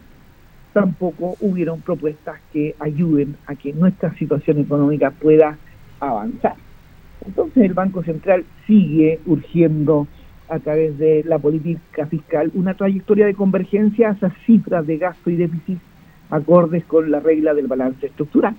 tampoco 0.73 1.35
hubieron 1.41 1.81
propuestas 1.81 2.39
que 2.53 2.75
ayuden 2.79 3.35
a 3.47 3.55
que 3.55 3.73
nuestra 3.73 4.13
situación 4.15 4.59
económica 4.59 5.11
pueda 5.11 5.57
avanzar. 5.99 6.55
Entonces 7.25 7.63
el 7.63 7.73
Banco 7.73 8.03
Central 8.03 8.45
sigue 8.65 9.19
urgiendo 9.25 10.07
a 10.49 10.59
través 10.59 10.97
de 10.97 11.23
la 11.25 11.39
política 11.39 12.07
fiscal 12.07 12.51
una 12.53 12.73
trayectoria 12.73 13.25
de 13.25 13.35
convergencia 13.35 14.09
a 14.09 14.13
esas 14.13 14.33
cifras 14.45 14.85
de 14.85 14.97
gasto 14.97 15.29
y 15.29 15.35
déficit 15.35 15.79
acordes 16.29 16.83
con 16.85 17.11
la 17.11 17.19
regla 17.19 17.53
del 17.53 17.67
balance 17.67 18.05
estructural. 18.05 18.55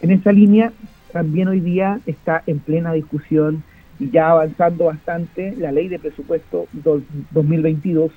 En 0.00 0.10
esa 0.10 0.32
línea 0.32 0.72
también 1.12 1.48
hoy 1.48 1.60
día 1.60 2.00
está 2.06 2.42
en 2.46 2.58
plena 2.58 2.92
discusión 2.92 3.62
ya 4.10 4.30
avanzando 4.30 4.86
bastante 4.86 5.54
la 5.56 5.72
ley 5.72 5.88
de 5.88 5.98
presupuesto 5.98 6.66
2022 6.72 8.10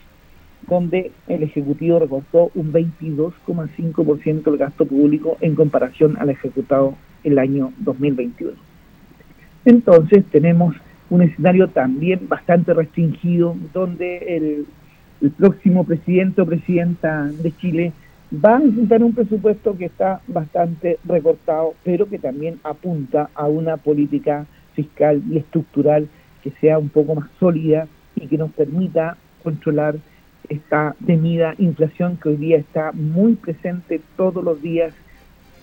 donde 0.68 1.12
el 1.28 1.44
Ejecutivo 1.44 2.00
recortó 2.00 2.52
un 2.56 2.74
22,5% 2.74 4.44
del 4.44 4.58
gasto 4.58 4.86
público 4.86 5.38
en 5.42 5.56
comparación 5.56 6.18
al 6.20 6.30
ejecutado 6.30 6.96
el 7.24 7.40
año 7.40 7.72
2021. 7.80 8.54
Entonces 9.66 10.24
tenemos 10.32 10.76
un 11.10 11.22
escenario 11.22 11.68
también 11.70 12.28
bastante 12.28 12.74
restringido 12.74 13.56
donde 13.74 14.18
el, 14.38 14.66
próximo 15.38 15.84
presidente 15.86 16.42
o 16.42 16.46
presidenta 16.46 17.26
de 17.26 17.52
Chile 17.58 17.94
va 18.34 18.58
a 18.58 18.62
enfrentar 18.62 19.02
un 19.02 19.14
presupuesto 19.14 19.76
que 19.76 19.86
está 19.86 20.22
bastante 20.28 21.00
recortado, 21.04 21.74
pero 21.84 22.08
que 22.08 22.20
también 22.20 22.60
apunta 22.64 23.30
a 23.34 23.48
una 23.48 23.78
política 23.78 24.46
fiscal 24.76 25.22
y 25.30 25.38
estructural 25.38 26.08
que 26.44 26.52
sea 26.62 26.78
un 26.78 26.90
poco 26.90 27.16
más 27.16 27.30
sólida 27.40 27.88
y 28.16 28.28
que 28.28 28.38
nos 28.38 28.52
permita 28.52 29.18
controlar 29.44 29.96
esta 30.50 30.96
temida 31.06 31.56
inflación 31.58 32.18
que 32.18 32.30
hoy 32.30 32.36
día 32.38 32.58
está 32.58 32.92
muy 32.92 33.36
presente 33.36 34.02
todos 34.16 34.44
los 34.44 34.62
días 34.62 34.94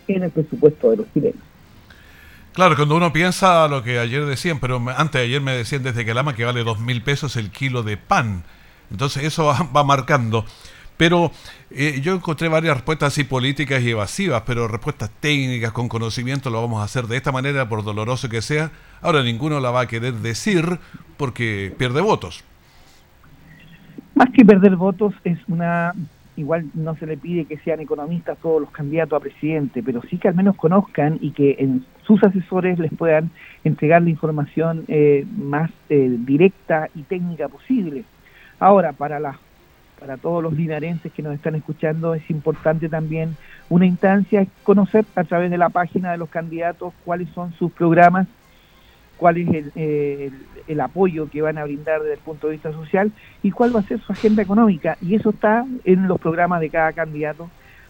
en 0.08 0.24
el 0.24 0.30
presupuesto 0.30 0.90
de 0.90 0.96
los 0.98 1.12
chilenos. 1.12 1.42
Claro, 2.52 2.76
cuando 2.76 2.96
uno 2.96 3.12
piensa 3.12 3.66
lo 3.68 3.82
que 3.82 3.98
ayer 3.98 4.26
decían, 4.26 4.60
pero 4.60 4.82
antes 4.96 5.20
de 5.20 5.26
ayer 5.26 5.40
me 5.40 5.52
decían 5.52 5.82
desde 5.82 6.04
Calama 6.04 6.34
que 6.34 6.44
vale 6.44 6.64
dos 6.64 6.80
mil 6.80 7.02
pesos 7.02 7.36
el 7.36 7.50
kilo 7.50 7.82
de 7.82 7.96
pan. 7.96 8.44
Entonces 8.90 9.24
eso 9.24 9.46
va, 9.46 9.84
marcando. 9.84 10.44
Pero 10.96 11.32
eh, 11.70 12.00
yo 12.02 12.14
encontré 12.14 12.48
varias 12.48 12.74
respuestas 12.74 13.12
así 13.12 13.24
políticas 13.24 13.82
y 13.82 13.90
evasivas, 13.90 14.42
pero 14.46 14.68
respuestas 14.68 15.10
técnicas 15.20 15.72
con 15.72 15.88
conocimiento 15.88 16.50
lo 16.50 16.60
vamos 16.60 16.80
a 16.80 16.84
hacer 16.84 17.06
de 17.06 17.16
esta 17.16 17.32
manera, 17.32 17.68
por 17.68 17.82
doloroso 17.82 18.28
que 18.28 18.42
sea. 18.42 18.70
Ahora 19.00 19.22
ninguno 19.22 19.58
la 19.60 19.70
va 19.70 19.82
a 19.82 19.86
querer 19.86 20.14
decir 20.14 20.78
porque 21.16 21.74
pierde 21.76 22.00
votos. 22.00 22.44
Más 24.14 24.28
que 24.30 24.44
perder 24.44 24.76
votos 24.76 25.14
es 25.24 25.38
una 25.48 25.94
igual 26.36 26.66
no 26.74 26.96
se 26.96 27.06
le 27.06 27.16
pide 27.16 27.44
que 27.44 27.58
sean 27.58 27.80
economistas 27.80 28.38
todos 28.38 28.60
los 28.60 28.70
candidatos 28.70 29.16
a 29.16 29.20
presidente, 29.20 29.82
pero 29.82 30.00
sí 30.08 30.18
que 30.18 30.28
al 30.28 30.34
menos 30.34 30.56
conozcan 30.56 31.18
y 31.20 31.32
que 31.32 31.56
en 31.58 31.84
sus 32.06 32.22
asesores 32.22 32.78
les 32.78 32.92
puedan 32.94 33.30
entregar 33.64 34.02
la 34.02 34.10
información 34.10 34.84
eh, 34.88 35.26
más 35.36 35.70
eh, 35.88 36.16
directa 36.20 36.88
y 36.94 37.02
técnica 37.02 37.48
posible. 37.48 38.04
Ahora, 38.58 38.92
para, 38.92 39.20
las, 39.20 39.36
para 40.02 40.16
todos 40.16 40.42
los 40.42 40.52
linarenses 40.54 41.12
que 41.12 41.22
nos 41.22 41.32
están 41.32 41.54
escuchando, 41.54 42.12
es 42.14 42.28
importante 42.28 42.88
también 42.88 43.36
una 43.68 43.86
instancia, 43.86 44.44
conocer 44.64 45.04
a 45.14 45.22
través 45.22 45.48
de 45.48 45.58
la 45.58 45.68
página 45.68 46.10
de 46.10 46.18
los 46.18 46.28
candidatos 46.28 46.92
cuáles 47.04 47.28
son 47.28 47.52
sus 47.52 47.70
programas 47.70 48.26
cuál 49.16 49.36
es 49.36 49.72
el, 49.76 50.80
apoyo 50.80 51.30
que 51.30 51.42
van 51.42 51.56
a 51.56 51.62
brindar 51.62 52.00
desde 52.00 52.14
el 52.14 52.18
punto 52.18 52.48
de 52.48 52.54
vista 52.54 52.72
social 52.72 53.12
y 53.44 53.52
cuál 53.52 53.76
va 53.76 53.78
a 53.78 53.84
ser 53.84 54.00
su 54.00 54.10
agenda 54.10 54.42
económica. 54.42 54.98
Y 55.00 55.14
eso 55.14 55.30
está 55.30 55.64
en 55.84 56.08
los 56.08 56.20
programas 56.20 56.60
de 56.60 56.70
cada 56.70 56.92
candidato. 56.92 57.48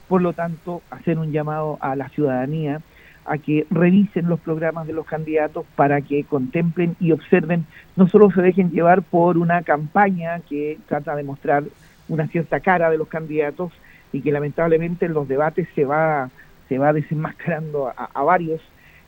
Por 0.08 0.20
lo 0.20 0.34
tanto, 0.34 0.82
hacer 0.90 1.18
un 1.18 1.32
llamado 1.32 1.78
a 1.80 1.96
la 1.96 2.10
ciudadanía 2.10 2.82
a 3.24 3.38
que 3.38 3.66
revisen 3.70 4.28
los 4.28 4.40
programas 4.40 4.86
de 4.86 4.92
los 4.92 5.06
candidatos 5.06 5.64
para 5.74 6.02
que 6.02 6.24
contemplen 6.24 6.96
y 7.00 7.12
observen, 7.12 7.64
no 7.96 8.08
solo 8.08 8.30
se 8.30 8.42
dejen 8.42 8.70
llevar 8.70 9.00
por 9.00 9.38
una 9.38 9.62
campaña 9.62 10.40
que 10.40 10.78
trata 10.86 11.16
de 11.16 11.22
mostrar 11.22 11.64
una 12.08 12.26
cierta 12.28 12.60
cara 12.60 12.90
de 12.90 12.98
los 12.98 13.08
candidatos 13.08 13.72
y 14.12 14.20
que 14.20 14.32
lamentablemente 14.32 15.06
en 15.06 15.14
los 15.14 15.28
debates 15.28 15.68
se 15.74 15.84
va, 15.84 16.30
se 16.68 16.78
va 16.78 16.92
desenmascarando 16.92 17.92
a 17.96 18.22
varios 18.22 18.60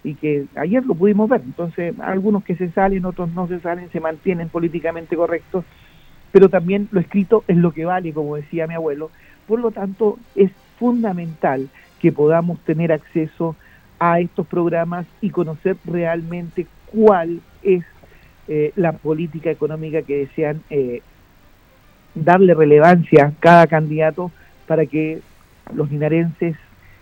y 0.05 0.15
que 0.15 0.45
ayer 0.55 0.85
lo 0.85 0.95
pudimos 0.95 1.29
ver. 1.29 1.41
Entonces, 1.45 1.99
algunos 1.99 2.45
que 2.45 2.55
se 2.55 2.71
salen, 2.71 3.07
otros 3.07 3.33
no 3.33 3.49
se 3.49 3.59
salen, 3.61 3.91
se 3.91 4.01
mantienen 4.01 4.51
políticamente 4.51 5.17
correctos, 5.17 5.65
pero 6.31 6.49
también 6.49 6.89
lo 6.93 7.01
escrito 7.01 7.43
es 7.49 7.57
lo 7.57 7.73
que 7.73 7.87
vale, 7.87 8.13
como 8.13 8.37
decía 8.37 8.67
mi 8.67 8.75
abuelo. 8.75 9.11
Por 9.49 9.61
lo 9.61 9.71
tanto, 9.71 10.19
es 10.37 10.53
fundamental 10.79 11.69
que 12.01 12.13
podamos 12.13 12.61
tener 12.61 12.93
acceso 12.93 13.57
a 13.99 14.21
estos 14.21 14.47
programas 14.47 15.07
y 15.23 15.31
conocer 15.31 15.77
realmente 15.87 16.67
cuál 16.87 17.41
es 17.63 17.83
eh, 18.47 18.73
la 18.77 18.93
política 18.93 19.51
económica 19.51 20.03
que 20.03 20.19
desean 20.19 20.63
eh, 20.69 21.01
darle 22.15 22.55
relevancia 22.55 23.27
a 23.27 23.33
cada 23.41 23.67
candidato 23.67 24.31
para 24.67 24.87
que 24.87 25.21
los 25.75 25.91
linarenses, 25.91 26.57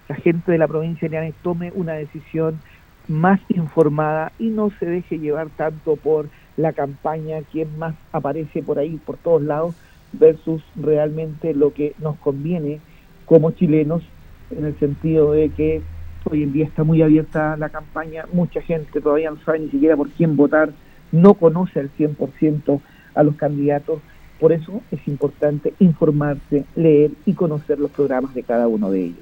la 0.09 0.17
gente 0.17 0.53
de 0.53 0.59
la 0.59 0.69
provincia 0.69 1.09
de 1.09 1.11
Linares 1.11 1.35
tome 1.43 1.73
una 1.75 1.95
decisión 1.95 2.61
más 3.09 3.41
informada 3.49 4.33
y 4.39 4.49
no 4.49 4.71
se 4.79 4.87
deje 4.87 5.19
llevar 5.19 5.49
tanto 5.57 5.97
por 5.97 6.29
la 6.57 6.73
campaña, 6.73 7.41
quien 7.51 7.79
más 7.79 7.95
aparece 8.13 8.63
por 8.63 8.79
ahí, 8.79 9.01
por 9.05 9.17
todos 9.17 9.43
lados, 9.43 9.75
versus 10.13 10.63
realmente 10.77 11.55
lo 11.55 11.73
que 11.73 11.95
nos 11.99 12.17
conviene 12.19 12.81
como 13.25 13.53
chilenos, 13.53 14.03
en 14.51 14.67
el 14.67 14.79
sentido 14.79 15.33
de 15.33 15.49
que 15.51 15.83
hoy 16.31 16.43
en 16.43 16.53
día 16.53 16.67
está 16.67 16.85
muy 16.85 17.03
abierta 17.03 17.57
la 17.57 17.71
campaña, 17.71 18.27
mucha 18.33 18.61
gente 18.61 19.01
todavía 19.01 19.31
no 19.31 19.39
sabe 19.45 19.61
ni 19.61 19.71
siquiera 19.71 19.97
por 19.97 20.11
quién 20.11 20.37
votar, 20.37 20.71
no 21.11 21.35
conoce 21.35 21.81
al 21.81 21.91
100% 21.97 22.81
a 23.15 23.23
los 23.23 23.37
candidatos, 23.37 24.01
por 24.43 24.53
eso 24.53 24.83
es 24.91 24.99
importante 25.07 25.73
informarse, 25.79 26.65
leer 26.75 27.13
y 27.27 27.35
conocer 27.35 27.79
los 27.79 27.93
programas 27.93 28.35
de 28.35 28.43
cada 28.43 28.67
uno 28.67 28.91
de 28.91 29.05
ellos. 29.05 29.21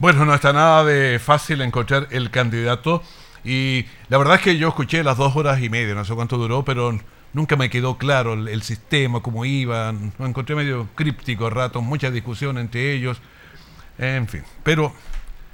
Bueno, 0.00 0.24
no 0.24 0.34
está 0.34 0.52
nada 0.52 0.84
de 0.84 1.20
fácil 1.20 1.60
encontrar 1.60 2.08
el 2.10 2.32
candidato 2.32 3.00
y 3.44 3.86
la 4.08 4.18
verdad 4.18 4.34
es 4.34 4.42
que 4.42 4.58
yo 4.58 4.66
escuché 4.66 5.04
las 5.04 5.16
dos 5.16 5.36
horas 5.36 5.62
y 5.62 5.68
media, 5.68 5.94
no 5.94 6.04
sé 6.04 6.12
cuánto 6.12 6.38
duró, 6.38 6.64
pero 6.64 6.98
nunca 7.32 7.54
me 7.54 7.70
quedó 7.70 7.98
claro 7.98 8.32
el, 8.32 8.62
sistema, 8.62 9.20
cómo 9.20 9.44
iba, 9.44 9.94
lo 10.18 10.26
encontré 10.26 10.56
medio 10.56 10.88
críptico 10.96 11.46
a 11.46 11.50
ratos, 11.50 11.80
mucha 11.84 12.10
discusión 12.10 12.58
entre 12.58 12.94
ellos, 12.94 13.20
en 13.96 14.26
fin, 14.26 14.42
pero 14.64 14.92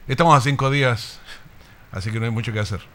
estamos 0.08 0.34
a 0.34 0.40
cinco 0.40 0.70
días, 0.70 1.20
así 1.92 2.10
que 2.10 2.18
no 2.18 2.24
hay 2.24 2.32
mucho 2.32 2.54
que 2.54 2.60
hacer. 2.60 2.93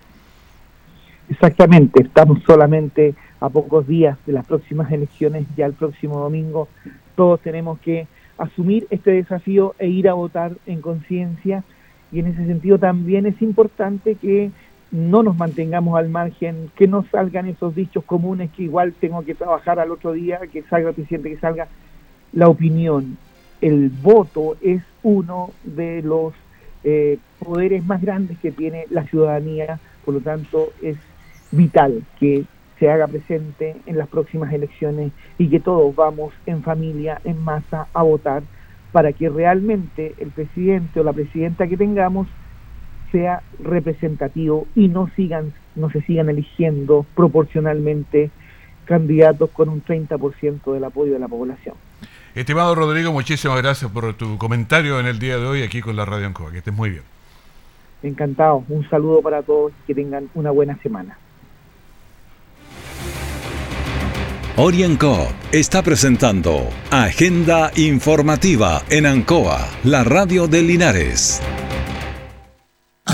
Exactamente, 1.29 2.01
estamos 2.01 2.41
solamente 2.43 3.13
a 3.39 3.49
pocos 3.49 3.87
días 3.87 4.17
de 4.25 4.33
las 4.33 4.45
próximas 4.45 4.91
elecciones, 4.91 5.45
ya 5.55 5.67
el 5.67 5.73
próximo 5.73 6.19
domingo 6.19 6.67
todos 7.15 7.39
tenemos 7.41 7.79
que 7.79 8.07
asumir 8.39 8.87
este 8.89 9.11
desafío 9.11 9.75
e 9.77 9.87
ir 9.87 10.09
a 10.09 10.13
votar 10.13 10.53
en 10.65 10.81
conciencia. 10.81 11.63
Y 12.11 12.19
en 12.19 12.27
ese 12.27 12.45
sentido 12.45 12.79
también 12.79 13.25
es 13.25 13.39
importante 13.41 14.15
que 14.15 14.51
no 14.91 15.21
nos 15.21 15.37
mantengamos 15.37 15.99
al 15.99 16.09
margen, 16.09 16.71
que 16.75 16.87
no 16.87 17.05
salgan 17.11 17.45
esos 17.47 17.75
dichos 17.75 18.03
comunes 18.05 18.49
que 18.51 18.63
igual 18.63 18.93
tengo 18.93 19.21
que 19.23 19.35
trabajar 19.35 19.79
al 19.79 19.91
otro 19.91 20.13
día, 20.13 20.39
que 20.51 20.63
salga 20.63 20.89
el 20.89 20.95
presidente, 20.95 21.29
que 21.29 21.39
salga 21.39 21.67
la 22.33 22.47
opinión. 22.47 23.17
El 23.61 23.89
voto 23.89 24.55
es 24.61 24.81
uno 25.03 25.51
de 25.63 26.01
los 26.01 26.33
eh, 26.83 27.19
poderes 27.37 27.85
más 27.85 28.01
grandes 28.01 28.39
que 28.39 28.51
tiene 28.51 28.85
la 28.89 29.03
ciudadanía, 29.03 29.79
por 30.05 30.15
lo 30.15 30.21
tanto 30.21 30.69
es 30.81 30.97
vital 31.51 32.03
que 32.19 32.45
se 32.79 32.89
haga 32.89 33.07
presente 33.07 33.75
en 33.85 33.97
las 33.97 34.07
próximas 34.07 34.53
elecciones 34.53 35.11
y 35.37 35.49
que 35.49 35.59
todos 35.59 35.93
vamos 35.95 36.33
en 36.45 36.63
familia, 36.63 37.19
en 37.25 37.43
masa, 37.43 37.87
a 37.93 38.03
votar 38.03 38.43
para 38.91 39.13
que 39.13 39.29
realmente 39.29 40.15
el 40.17 40.29
presidente 40.29 40.99
o 40.99 41.03
la 41.03 41.13
presidenta 41.13 41.67
que 41.67 41.77
tengamos 41.77 42.27
sea 43.11 43.41
representativo 43.59 44.67
y 44.75 44.87
no 44.87 45.09
sigan 45.15 45.53
no 45.75 45.89
se 45.89 46.01
sigan 46.01 46.29
eligiendo 46.29 47.05
proporcionalmente 47.15 48.31
candidatos 48.85 49.49
con 49.51 49.69
un 49.69 49.83
30% 49.83 50.73
del 50.73 50.83
apoyo 50.83 51.13
de 51.13 51.19
la 51.19 51.27
población. 51.27 51.75
Estimado 52.35 52.75
Rodrigo, 52.75 53.11
muchísimas 53.11 53.57
gracias 53.61 53.89
por 53.91 54.13
tu 54.15 54.37
comentario 54.37 54.99
en 54.99 55.05
el 55.05 55.19
día 55.19 55.37
de 55.37 55.45
hoy 55.45 55.63
aquí 55.63 55.81
con 55.81 55.95
la 55.95 56.05
Radio 56.05 56.27
Ancoa. 56.27 56.51
Que 56.51 56.57
estés 56.57 56.73
muy 56.73 56.89
bien. 56.89 57.03
Encantado. 58.03 58.63
Un 58.67 58.87
saludo 58.89 59.21
para 59.21 59.41
todos 59.41 59.71
y 59.71 59.87
que 59.87 59.95
tengan 59.95 60.29
una 60.33 60.51
buena 60.51 60.77
semana. 60.81 61.17
Orienco 64.61 65.25
está 65.53 65.81
presentando 65.83 66.69
Agenda 66.91 67.71
Informativa 67.77 68.83
en 68.89 69.05
Ancoa, 69.05 69.65
la 69.85 70.03
radio 70.03 70.49
de 70.49 70.61
Linares. 70.61 71.41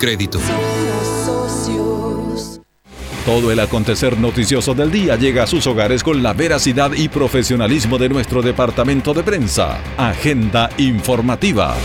Crédito. 0.00 0.40
Todo 3.26 3.52
el 3.52 3.60
acontecer 3.60 4.18
noticioso 4.18 4.74
del 4.74 4.90
día 4.90 5.16
llega 5.16 5.42
a 5.42 5.46
sus 5.46 5.66
hogares 5.66 6.02
con 6.02 6.22
la 6.22 6.32
veracidad 6.32 6.92
y 6.94 7.10
profesionalismo 7.10 7.98
de 7.98 8.08
nuestro 8.08 8.40
departamento 8.40 9.12
de 9.12 9.22
prensa. 9.22 9.78
Agenda 9.98 10.70
informativa. 10.78 11.76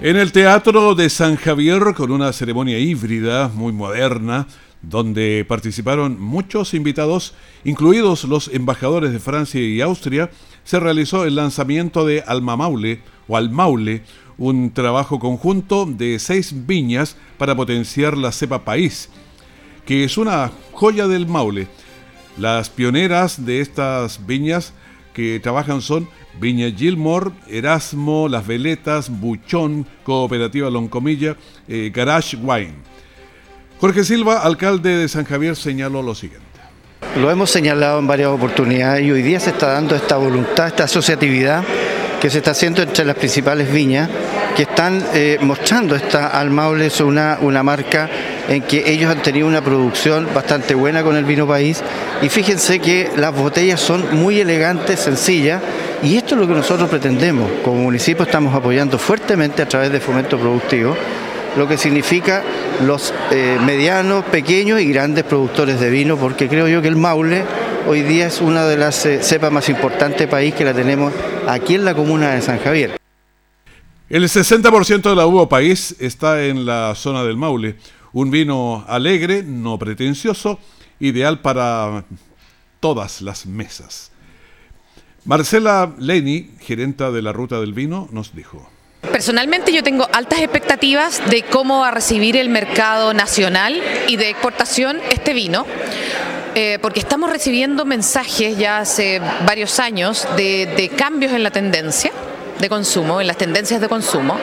En 0.00 0.16
el 0.16 0.30
Teatro 0.30 0.94
de 0.94 1.10
San 1.10 1.34
Javier, 1.36 1.92
con 1.94 2.12
una 2.12 2.32
ceremonia 2.32 2.78
híbrida 2.78 3.48
muy 3.48 3.72
moderna, 3.72 4.46
donde 4.82 5.44
participaron 5.46 6.20
muchos 6.20 6.74
invitados, 6.74 7.34
incluidos 7.64 8.24
los 8.24 8.48
embajadores 8.48 9.12
de 9.12 9.18
Francia 9.20 9.60
y 9.60 9.80
Austria, 9.80 10.30
se 10.64 10.80
realizó 10.80 11.24
el 11.24 11.36
lanzamiento 11.36 12.06
de 12.06 12.22
Alma 12.26 12.56
Maule 12.56 13.02
o 13.28 13.36
Almaule, 13.36 14.02
un 14.38 14.72
trabajo 14.72 15.18
conjunto 15.18 15.86
de 15.86 16.18
seis 16.18 16.66
viñas 16.66 17.16
para 17.36 17.54
potenciar 17.54 18.16
la 18.16 18.32
cepa 18.32 18.64
país, 18.64 19.10
que 19.84 20.04
es 20.04 20.16
una 20.16 20.50
joya 20.72 21.06
del 21.08 21.26
Maule. 21.26 21.68
Las 22.38 22.70
pioneras 22.70 23.44
de 23.44 23.60
estas 23.60 24.26
viñas 24.26 24.72
que 25.12 25.40
trabajan 25.40 25.82
son 25.82 26.08
Viña 26.40 26.70
Gilmore, 26.70 27.32
Erasmo, 27.48 28.28
Las 28.28 28.46
Veletas, 28.46 29.10
Buchón, 29.10 29.86
Cooperativa 30.04 30.70
Loncomilla, 30.70 31.36
eh, 31.68 31.90
Garage 31.92 32.36
Wine. 32.36 32.89
Jorge 33.80 34.04
Silva, 34.04 34.40
alcalde 34.42 34.94
de 34.94 35.08
San 35.08 35.24
Javier, 35.24 35.56
señaló 35.56 36.02
lo 36.02 36.14
siguiente. 36.14 36.46
Lo 37.16 37.30
hemos 37.30 37.50
señalado 37.50 37.98
en 37.98 38.06
varias 38.06 38.28
oportunidades 38.28 39.02
y 39.06 39.10
hoy 39.10 39.22
día 39.22 39.40
se 39.40 39.50
está 39.50 39.72
dando 39.72 39.96
esta 39.96 40.18
voluntad, 40.18 40.66
esta 40.66 40.84
asociatividad 40.84 41.64
que 42.20 42.28
se 42.28 42.38
está 42.38 42.50
haciendo 42.50 42.82
entre 42.82 43.06
las 43.06 43.16
principales 43.16 43.72
viñas 43.72 44.10
que 44.54 44.64
están 44.64 45.02
eh, 45.14 45.38
mostrando 45.40 45.96
esta 45.96 46.26
al 46.26 46.50
Maule 46.50 46.86
es 46.86 47.00
una, 47.00 47.38
una 47.40 47.62
marca 47.62 48.10
en 48.50 48.60
que 48.62 48.92
ellos 48.92 49.10
han 49.10 49.22
tenido 49.22 49.46
una 49.46 49.62
producción 49.62 50.28
bastante 50.34 50.74
buena 50.74 51.02
con 51.02 51.16
el 51.16 51.24
vino 51.24 51.46
país 51.46 51.82
y 52.20 52.28
fíjense 52.28 52.80
que 52.80 53.10
las 53.16 53.34
botellas 53.34 53.80
son 53.80 54.14
muy 54.14 54.40
elegantes, 54.40 55.00
sencillas 55.00 55.62
y 56.02 56.18
esto 56.18 56.34
es 56.34 56.40
lo 56.42 56.46
que 56.46 56.52
nosotros 56.52 56.90
pretendemos. 56.90 57.50
Como 57.64 57.80
municipio 57.80 58.24
estamos 58.24 58.54
apoyando 58.54 58.98
fuertemente 58.98 59.62
a 59.62 59.68
través 59.68 59.90
de 59.90 60.00
fomento 60.00 60.38
productivo 60.38 60.94
lo 61.56 61.66
que 61.66 61.76
significa 61.76 62.42
los 62.84 63.12
eh, 63.30 63.58
medianos, 63.64 64.24
pequeños 64.26 64.80
y 64.80 64.92
grandes 64.92 65.24
productores 65.24 65.80
de 65.80 65.90
vino, 65.90 66.16
porque 66.16 66.48
creo 66.48 66.68
yo 66.68 66.82
que 66.82 66.88
el 66.88 66.96
Maule 66.96 67.44
hoy 67.86 68.02
día 68.02 68.26
es 68.26 68.40
una 68.40 68.64
de 68.64 68.76
las 68.76 69.04
eh, 69.06 69.22
cepas 69.22 69.52
más 69.52 69.68
importantes 69.68 70.18
del 70.18 70.28
país 70.28 70.54
que 70.54 70.64
la 70.64 70.74
tenemos 70.74 71.12
aquí 71.46 71.74
en 71.74 71.84
la 71.84 71.94
comuna 71.94 72.30
de 72.30 72.42
San 72.42 72.58
Javier. 72.58 72.96
El 74.08 74.24
60% 74.24 75.02
de 75.02 75.14
la 75.14 75.26
uva 75.26 75.48
país 75.48 75.94
está 76.00 76.44
en 76.44 76.66
la 76.66 76.94
zona 76.94 77.22
del 77.22 77.36
Maule, 77.36 77.76
un 78.12 78.30
vino 78.30 78.84
alegre, 78.88 79.42
no 79.42 79.78
pretencioso, 79.78 80.58
ideal 80.98 81.40
para 81.40 82.04
todas 82.80 83.22
las 83.22 83.46
mesas. 83.46 84.10
Marcela 85.24 85.94
Leni, 85.98 86.50
gerenta 86.60 87.10
de 87.10 87.22
la 87.22 87.32
Ruta 87.32 87.60
del 87.60 87.74
Vino, 87.74 88.08
nos 88.10 88.34
dijo. 88.34 88.68
Personalmente 89.20 89.72
yo 89.72 89.82
tengo 89.82 90.08
altas 90.12 90.40
expectativas 90.40 91.20
de 91.28 91.42
cómo 91.42 91.80
va 91.80 91.88
a 91.88 91.90
recibir 91.90 92.36
el 92.36 92.48
mercado 92.48 93.12
nacional 93.12 93.80
y 94.08 94.16
de 94.16 94.30
exportación 94.30 95.00
este 95.10 95.32
vino. 95.32 95.66
Eh, 96.54 96.78
porque 96.82 97.00
estamos 97.00 97.30
recibiendo 97.30 97.84
mensajes 97.84 98.58
ya 98.58 98.78
hace 98.78 99.20
varios 99.46 99.78
años 99.78 100.26
de, 100.36 100.90
cambios 100.96 101.32
en 101.32 101.42
la 101.42 101.50
tendencia 101.50 102.10
de 102.58 102.68
consumo, 102.68 103.20
en 103.20 103.26
las 103.26 103.36
tendencias 103.36 103.80
de 103.80 103.88
consumo, 103.88 104.38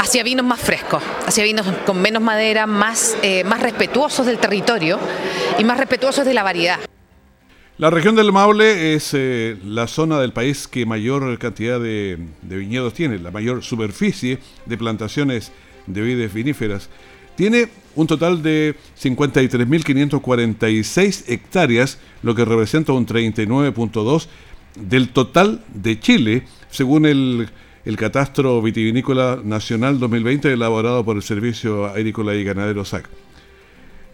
hacia 0.00 0.24
vinos 0.24 0.44
más 0.44 0.60
frescos, 0.60 1.02
hacia 1.26 1.44
vinos 1.44 1.66
con 1.86 2.00
menos 2.00 2.22
madera, 2.22 2.66
más, 2.66 3.16
eh, 3.22 3.44
más 3.44 3.60
respetuosos 3.60 4.26
del 4.26 4.38
territorio 4.38 4.98
y 5.58 5.64
más 5.64 5.78
respetuosos 5.78 6.24
de 6.24 6.34
la 6.34 6.42
variedad. 6.42 6.80
La 7.80 7.88
región 7.88 8.14
del 8.14 8.30
Maule 8.30 8.94
es 8.94 9.14
eh, 9.14 9.56
la 9.64 9.86
zona 9.86 10.20
del 10.20 10.34
país 10.34 10.68
que 10.68 10.84
mayor 10.84 11.38
cantidad 11.38 11.80
de, 11.80 12.18
viñedos 12.42 12.92
tiene, 12.92 13.18
la 13.18 13.30
mayor 13.30 13.62
superficie 13.62 14.38
de 14.66 14.76
plantaciones 14.76 15.50
de 15.86 16.02
vides 16.02 16.34
viníferas. 16.34 16.90
Tiene 17.36 17.68
un 17.94 18.06
total 18.06 18.42
de 18.42 18.74
53.546 19.02 21.24
hectáreas, 21.26 21.98
lo 22.22 22.34
que 22.34 22.44
representa 22.44 22.92
un 22.92 23.06
39.2 23.06 24.26
del 24.74 25.08
total 25.08 25.64
de 25.72 25.98
Chile, 25.98 26.42
según 26.68 27.06
el, 27.06 27.48
el 27.86 27.96
Catastro 27.96 28.60
Vitivinícola 28.60 29.40
Nacional 29.42 29.98
2020 29.98 30.52
elaborado 30.52 31.02
por 31.02 31.16
el 31.16 31.22
Servicio 31.22 31.86
Agrícola 31.86 32.34
y 32.34 32.44
Ganadero 32.44 32.84
SAC. 32.84 33.08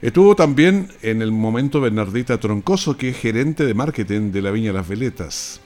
Estuvo 0.03 0.37
también 0.37 0.89
en 1.03 1.23
el 1.23 1.33
momento 1.33 1.81
Bernardita 1.81 2.39
Troncoso, 2.39 2.97
que 2.97 3.11
es 3.11 3.17
gerente 3.17 3.65
de 3.65 3.75
marketing 3.75 4.31
de 4.31 4.43
la 4.43 4.51
Viña 4.51 4.73
Las 4.73 4.87
Veletas. 4.87 5.61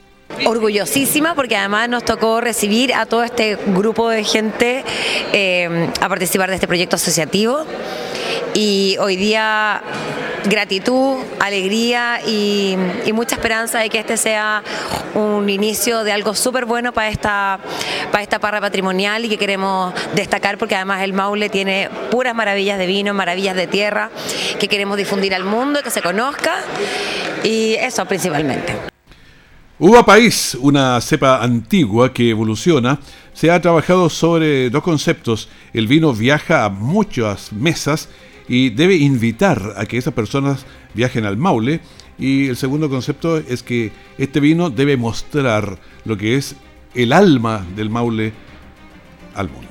Orgullosísima 0.45 1.35
porque 1.35 1.57
además 1.57 1.89
nos 1.89 2.05
tocó 2.05 2.39
recibir 2.39 2.93
a 2.93 3.05
todo 3.05 3.23
este 3.23 3.57
grupo 3.67 4.09
de 4.09 4.23
gente 4.23 4.85
eh, 5.33 5.89
a 5.99 6.07
participar 6.07 6.49
de 6.49 6.55
este 6.55 6.67
proyecto 6.67 6.95
asociativo 6.95 7.65
y 8.53 8.95
hoy 8.99 9.17
día 9.17 9.81
gratitud, 10.45 11.17
alegría 11.39 12.19
y, 12.25 12.77
mucha 13.13 13.35
esperanza 13.35 13.79
de 13.79 13.89
que 13.89 13.99
este 13.99 14.15
sea 14.15 14.63
un 15.13 15.49
inicio 15.49 16.05
de 16.05 16.13
algo 16.13 16.33
súper 16.33 16.65
bueno 16.65 16.93
para 16.93 17.09
esta, 17.09 17.59
para 18.09 18.23
esta 18.23 18.39
parra 18.39 18.61
patrimonial 18.61 19.25
y 19.25 19.29
que 19.29 19.37
queremos 19.37 19.93
destacar 20.15 20.57
porque 20.57 20.75
además 20.75 21.03
el 21.03 21.11
Maule 21.11 21.49
tiene 21.49 21.89
puras 22.09 22.33
maravillas 22.33 22.79
de 22.79 22.85
vino, 22.85 23.13
maravillas 23.13 23.55
de 23.55 23.67
tierra 23.67 24.09
que 24.59 24.69
queremos 24.69 24.97
difundir 24.97 25.35
al 25.35 25.43
mundo, 25.43 25.83
que 25.83 25.91
se 25.91 26.01
conozca 26.01 26.55
y 27.43 27.73
eso 27.73 28.05
principalmente. 28.05 28.91
Uva 29.77 30.05
País, 30.05 30.55
una 30.61 31.01
cepa 31.01 31.41
antigua 31.43 32.13
que 32.13 32.29
evoluciona, 32.29 32.99
se 33.33 33.49
ha 33.49 33.59
trabajado 33.59 34.09
sobre 34.09 34.69
dos 34.69 34.83
conceptos. 34.83 35.49
El 35.73 35.87
vino 35.87 36.13
viaja 36.13 36.65
a 36.65 36.69
muchas 36.69 37.51
mesas 37.51 38.07
y 38.51 38.69
debe 38.69 38.97
invitar 38.97 39.75
a 39.77 39.85
que 39.85 39.97
esas 39.97 40.13
personas 40.13 40.65
viajen 40.93 41.25
al 41.25 41.37
Maule. 41.37 41.79
Y 42.19 42.49
el 42.49 42.57
segundo 42.57 42.89
concepto 42.89 43.37
es 43.37 43.63
que 43.63 43.93
este 44.17 44.41
vino 44.41 44.69
debe 44.69 44.97
mostrar 44.97 45.79
lo 46.03 46.17
que 46.17 46.35
es 46.35 46.57
el 46.93 47.13
alma 47.13 47.65
del 47.77 47.89
Maule 47.89 48.33
al 49.35 49.49
mundo. 49.49 49.69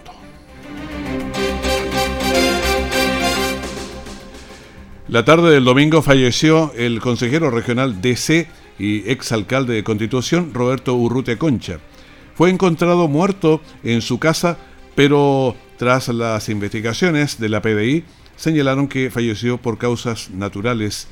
La 5.08 5.26
tarde 5.26 5.50
del 5.50 5.64
domingo 5.64 6.00
falleció 6.00 6.72
el 6.74 7.00
consejero 7.00 7.50
regional 7.50 8.00
DC 8.00 8.48
y 8.78 9.10
exalcalde 9.10 9.74
de 9.74 9.84
Constitución, 9.84 10.54
Roberto 10.54 10.94
Urrutia 10.94 11.36
Concha. 11.36 11.80
Fue 12.34 12.48
encontrado 12.48 13.08
muerto 13.08 13.60
en 13.84 14.00
su 14.00 14.18
casa, 14.18 14.56
pero 14.94 15.54
tras 15.76 16.08
las 16.08 16.48
investigaciones 16.48 17.38
de 17.38 17.48
la 17.50 17.60
PDI, 17.60 18.04
señalaron 18.40 18.88
que 18.88 19.10
falleció 19.10 19.58
por 19.58 19.76
causas 19.76 20.30
naturales. 20.30 21.08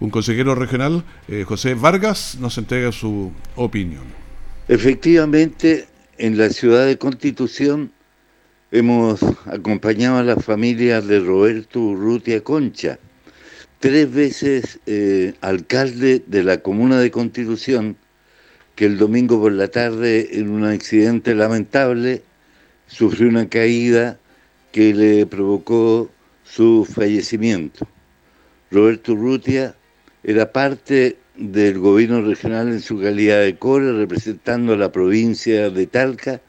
Un 0.00 0.08
consejero 0.08 0.54
regional, 0.54 1.04
eh, 1.28 1.44
José 1.46 1.74
Vargas, 1.74 2.38
nos 2.40 2.56
entrega 2.56 2.90
su 2.92 3.30
opinión. 3.56 4.04
Efectivamente, 4.68 5.86
en 6.16 6.38
la 6.38 6.48
ciudad 6.48 6.86
de 6.86 6.96
Constitución 6.96 7.92
hemos 8.70 9.22
acompañado 9.44 10.16
a 10.16 10.22
la 10.22 10.36
familia 10.36 11.02
de 11.02 11.20
Roberto 11.20 11.78
Urrutia 11.78 12.42
Concha, 12.42 12.98
tres 13.78 14.10
veces 14.10 14.80
eh, 14.86 15.34
alcalde 15.42 16.22
de 16.26 16.42
la 16.42 16.62
comuna 16.62 16.98
de 16.98 17.10
Constitución, 17.10 17.96
que 18.76 18.86
el 18.86 18.96
domingo 18.96 19.38
por 19.38 19.52
la 19.52 19.68
tarde, 19.68 20.38
en 20.38 20.48
un 20.48 20.64
accidente 20.64 21.34
lamentable, 21.34 22.22
sufrió 22.86 23.28
una 23.28 23.50
caída 23.50 24.18
que 24.72 24.94
le 24.94 25.26
provocó 25.26 26.10
su 26.54 26.84
fallecimiento. 26.84 27.88
Roberto 28.70 29.14
Urrutia 29.14 29.74
era 30.22 30.52
parte 30.52 31.16
del 31.34 31.78
gobierno 31.78 32.20
regional 32.20 32.68
en 32.68 32.80
su 32.80 33.00
calidad 33.00 33.40
de 33.40 33.56
core, 33.56 33.92
representando 33.92 34.74
a 34.74 34.76
la 34.76 34.92
provincia 34.92 35.70
de 35.70 35.86
Talca, 35.86 36.42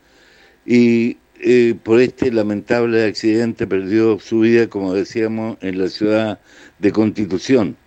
y 0.66 1.18
eh, 1.40 1.76
por 1.82 2.02
este 2.02 2.34
lamentable 2.34 3.06
accidente 3.06 3.66
perdió 3.66 4.20
su 4.20 4.42
vida, 4.42 4.68
como 4.68 4.94
decíamos, 4.94 5.58
en 5.62 5.80
la 5.80 5.88
ciudad 5.88 6.40
de 6.80 6.92
Constitución. 6.92 7.78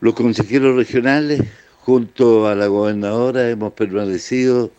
Los 0.00 0.14
consejeros 0.14 0.76
regionales, 0.76 1.42
junto 1.80 2.46
a 2.46 2.54
la 2.54 2.68
gobernadora, 2.68 3.50
hemos 3.50 3.72
permanecido 3.72 4.70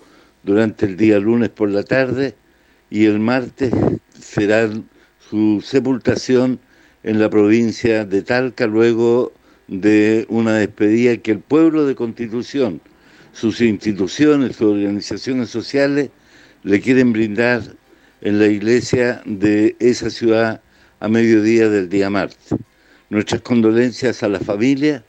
durante 0.43 0.85
el 0.85 0.95
día 0.95 1.19
lunes 1.19 1.49
por 1.49 1.69
la 1.69 1.83
tarde 1.83 2.35
y 2.89 3.05
el 3.05 3.19
martes 3.19 3.73
serán 4.17 4.89
su 5.31 5.63
sepultación 5.65 6.59
en 7.03 7.17
la 7.17 7.29
provincia 7.29 8.03
de 8.03 8.21
Talca 8.21 8.67
luego 8.67 9.31
de 9.69 10.25
una 10.27 10.55
despedida 10.55 11.15
que 11.15 11.31
el 11.31 11.39
pueblo 11.39 11.85
de 11.85 11.95
Constitución, 11.95 12.81
sus 13.31 13.61
instituciones, 13.61 14.57
sus 14.57 14.73
organizaciones 14.73 15.49
sociales, 15.49 16.09
le 16.63 16.81
quieren 16.81 17.13
brindar 17.13 17.63
en 18.19 18.39
la 18.39 18.47
iglesia 18.47 19.21
de 19.23 19.77
esa 19.79 20.09
ciudad 20.09 20.61
a 20.99 21.07
mediodía 21.07 21.69
del 21.69 21.87
día 21.87 22.09
martes. 22.09 22.53
Nuestras 23.09 23.39
condolencias 23.39 24.23
a 24.23 24.27
la 24.27 24.41
familia 24.41 25.01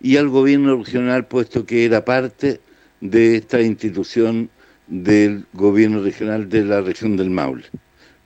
y 0.00 0.16
al 0.16 0.30
gobierno 0.30 0.74
regional, 0.78 1.26
puesto 1.26 1.66
que 1.66 1.84
era 1.84 2.02
parte 2.02 2.62
de 3.02 3.36
esta 3.36 3.60
institución 3.60 4.48
del 4.86 5.44
gobierno 5.52 6.00
regional 6.02 6.48
de 6.48 6.64
la 6.64 6.80
región 6.80 7.18
del 7.18 7.28
Maule 7.28 7.66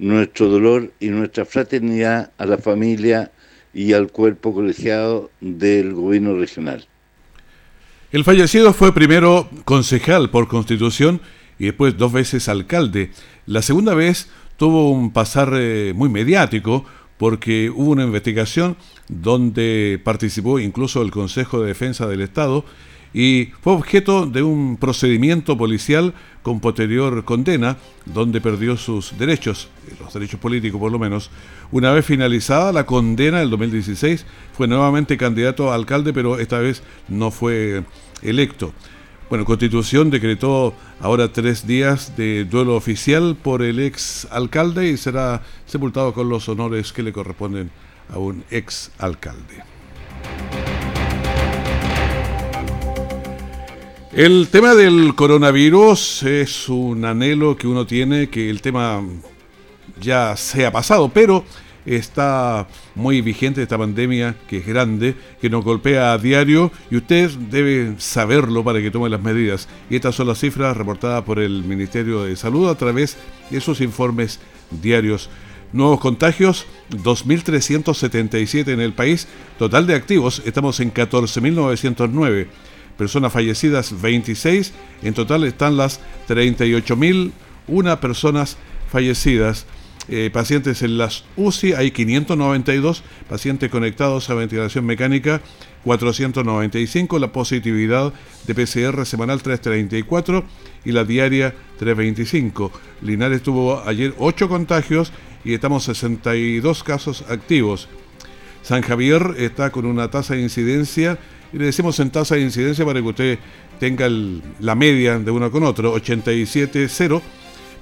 nuestro 0.00 0.48
dolor 0.48 0.92
y 0.98 1.08
nuestra 1.08 1.44
fraternidad 1.44 2.32
a 2.38 2.46
la 2.46 2.58
familia 2.58 3.30
y 3.72 3.92
al 3.92 4.10
cuerpo 4.10 4.52
colegiado 4.52 5.30
del 5.40 5.92
gobierno 5.92 6.36
regional. 6.36 6.86
El 8.10 8.24
fallecido 8.24 8.72
fue 8.72 8.92
primero 8.92 9.48
concejal 9.64 10.30
por 10.30 10.48
constitución 10.48 11.20
y 11.58 11.66
después 11.66 11.96
dos 11.96 12.12
veces 12.12 12.48
alcalde. 12.48 13.10
La 13.46 13.62
segunda 13.62 13.94
vez 13.94 14.28
tuvo 14.56 14.90
un 14.90 15.12
pasar 15.12 15.52
eh, 15.54 15.92
muy 15.94 16.08
mediático 16.08 16.84
porque 17.18 17.70
hubo 17.70 17.90
una 17.90 18.04
investigación 18.04 18.76
donde 19.08 20.00
participó 20.02 20.58
incluso 20.58 21.02
el 21.02 21.10
Consejo 21.10 21.60
de 21.60 21.68
Defensa 21.68 22.06
del 22.06 22.22
Estado 22.22 22.64
y 23.12 23.50
fue 23.60 23.72
objeto 23.72 24.26
de 24.26 24.42
un 24.42 24.76
procedimiento 24.76 25.56
policial 25.56 26.14
con 26.42 26.60
posterior 26.60 27.24
condena, 27.24 27.76
donde 28.06 28.40
perdió 28.40 28.76
sus 28.76 29.18
derechos, 29.18 29.68
los 29.98 30.14
derechos 30.14 30.38
políticos 30.40 30.80
por 30.80 30.92
lo 30.92 30.98
menos. 30.98 31.30
Una 31.72 31.92
vez 31.92 32.06
finalizada 32.06 32.72
la 32.72 32.86
condena 32.86 33.40
del 33.40 33.50
2016, 33.50 34.24
fue 34.56 34.68
nuevamente 34.68 35.16
candidato 35.16 35.70
a 35.70 35.74
alcalde, 35.74 36.12
pero 36.12 36.38
esta 36.38 36.58
vez 36.58 36.82
no 37.08 37.30
fue 37.30 37.84
electo. 38.22 38.72
Bueno, 39.28 39.44
Constitución 39.44 40.10
decretó 40.10 40.74
ahora 41.00 41.32
tres 41.32 41.64
días 41.64 42.16
de 42.16 42.44
duelo 42.44 42.74
oficial 42.74 43.36
por 43.40 43.62
el 43.62 43.78
ex 43.78 44.26
alcalde 44.30 44.88
y 44.88 44.96
será 44.96 45.42
sepultado 45.66 46.12
con 46.12 46.28
los 46.28 46.48
honores 46.48 46.92
que 46.92 47.04
le 47.04 47.12
corresponden 47.12 47.70
a 48.12 48.18
un 48.18 48.42
ex 48.50 48.90
alcalde. 48.98 49.62
El 54.20 54.48
tema 54.48 54.74
del 54.74 55.14
coronavirus 55.14 56.24
es 56.24 56.68
un 56.68 57.06
anhelo 57.06 57.56
que 57.56 57.66
uno 57.66 57.86
tiene, 57.86 58.28
que 58.28 58.50
el 58.50 58.60
tema 58.60 59.02
ya 59.98 60.36
se 60.36 60.66
ha 60.66 60.70
pasado, 60.70 61.08
pero 61.08 61.42
está 61.86 62.68
muy 62.94 63.22
vigente 63.22 63.62
esta 63.62 63.78
pandemia 63.78 64.36
que 64.46 64.58
es 64.58 64.66
grande, 64.66 65.14
que 65.40 65.48
nos 65.48 65.64
golpea 65.64 66.12
a 66.12 66.18
diario 66.18 66.70
y 66.90 66.96
usted 66.98 67.30
debe 67.30 67.94
saberlo 67.96 68.62
para 68.62 68.82
que 68.82 68.90
tome 68.90 69.08
las 69.08 69.22
medidas. 69.22 69.68
Y 69.88 69.96
estas 69.96 70.16
son 70.16 70.26
las 70.26 70.38
cifras 70.38 70.76
reportadas 70.76 71.24
por 71.24 71.38
el 71.38 71.64
Ministerio 71.64 72.24
de 72.24 72.36
Salud 72.36 72.68
a 72.68 72.74
través 72.74 73.16
de 73.48 73.58
sus 73.62 73.80
informes 73.80 74.38
diarios. 74.82 75.30
Nuevos 75.72 75.98
contagios, 75.98 76.66
2.377 76.90 78.68
en 78.68 78.80
el 78.80 78.92
país. 78.92 79.28
Total 79.58 79.86
de 79.86 79.94
activos, 79.94 80.42
estamos 80.44 80.78
en 80.80 80.92
14.909 80.92 82.48
personas 83.00 83.32
fallecidas 83.32 84.02
26, 84.02 84.74
en 85.02 85.14
total 85.14 85.44
están 85.44 85.78
las 85.78 86.00
38.001 86.28 87.98
personas 87.98 88.58
fallecidas. 88.92 89.64
Eh, 90.10 90.28
pacientes 90.30 90.82
en 90.82 90.98
las 90.98 91.24
UCI 91.34 91.72
hay 91.72 91.92
592, 91.92 93.02
pacientes 93.26 93.70
conectados 93.70 94.28
a 94.28 94.34
ventilación 94.34 94.84
mecánica 94.84 95.40
495, 95.84 97.18
la 97.18 97.32
positividad 97.32 98.12
de 98.46 98.54
PCR 98.54 99.06
semanal 99.06 99.40
334 99.40 100.44
y 100.84 100.92
la 100.92 101.04
diaria 101.04 101.54
325. 101.78 102.70
Linares 103.00 103.42
tuvo 103.42 103.82
ayer 103.86 104.12
8 104.18 104.46
contagios 104.46 105.10
y 105.42 105.54
estamos 105.54 105.84
62 105.84 106.84
casos 106.84 107.24
activos. 107.30 107.88
San 108.60 108.82
Javier 108.82 109.36
está 109.38 109.70
con 109.70 109.86
una 109.86 110.10
tasa 110.10 110.34
de 110.34 110.42
incidencia 110.42 111.18
y 111.52 111.58
le 111.58 111.66
decimos 111.66 111.98
en 112.00 112.10
tasa 112.10 112.36
de 112.36 112.42
incidencia 112.42 112.84
para 112.84 113.00
que 113.00 113.08
usted 113.08 113.38
tenga 113.78 114.08
la 114.60 114.74
media 114.74 115.18
de 115.18 115.30
uno 115.30 115.50
con 115.50 115.64
otro, 115.64 115.96
87.0, 115.96 117.20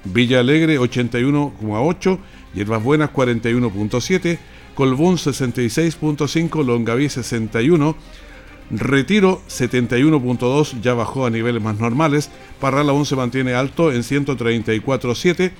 Villa 0.05 0.39
Alegre 0.39 0.79
81,8, 0.79 2.19
Hierbas 2.53 2.83
Buenas 2.83 3.11
41.7, 3.11 4.39
Colbún 4.75 5.17
66.5, 5.17 6.65
Longaví 6.65 7.09
61, 7.09 7.95
Retiro 8.71 9.41
71.2 9.49 10.81
ya 10.81 10.93
bajó 10.93 11.25
a 11.25 11.29
niveles 11.29 11.61
más 11.61 11.79
normales, 11.79 12.29
Parral 12.59 12.89
aún 12.89 13.05
se 13.05 13.15
mantiene 13.15 13.53
alto 13.53 13.91
en 13.91 14.03
134.7 14.03 15.51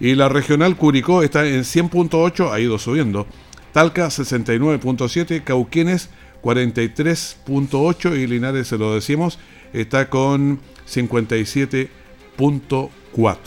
y 0.00 0.14
la 0.14 0.28
regional 0.28 0.76
Curicó 0.76 1.22
está 1.22 1.46
en 1.46 1.60
100.8, 1.60 2.52
ha 2.52 2.60
ido 2.60 2.78
subiendo. 2.78 3.26
Talca 3.72 4.08
69.7, 4.08 5.42
Cauquienes 5.42 6.10
43.8 6.42 8.18
y 8.18 8.26
Linares, 8.26 8.68
se 8.68 8.78
lo 8.78 8.94
decimos, 8.94 9.38
está 9.72 10.10
con 10.10 10.60
57.4. 10.88 13.38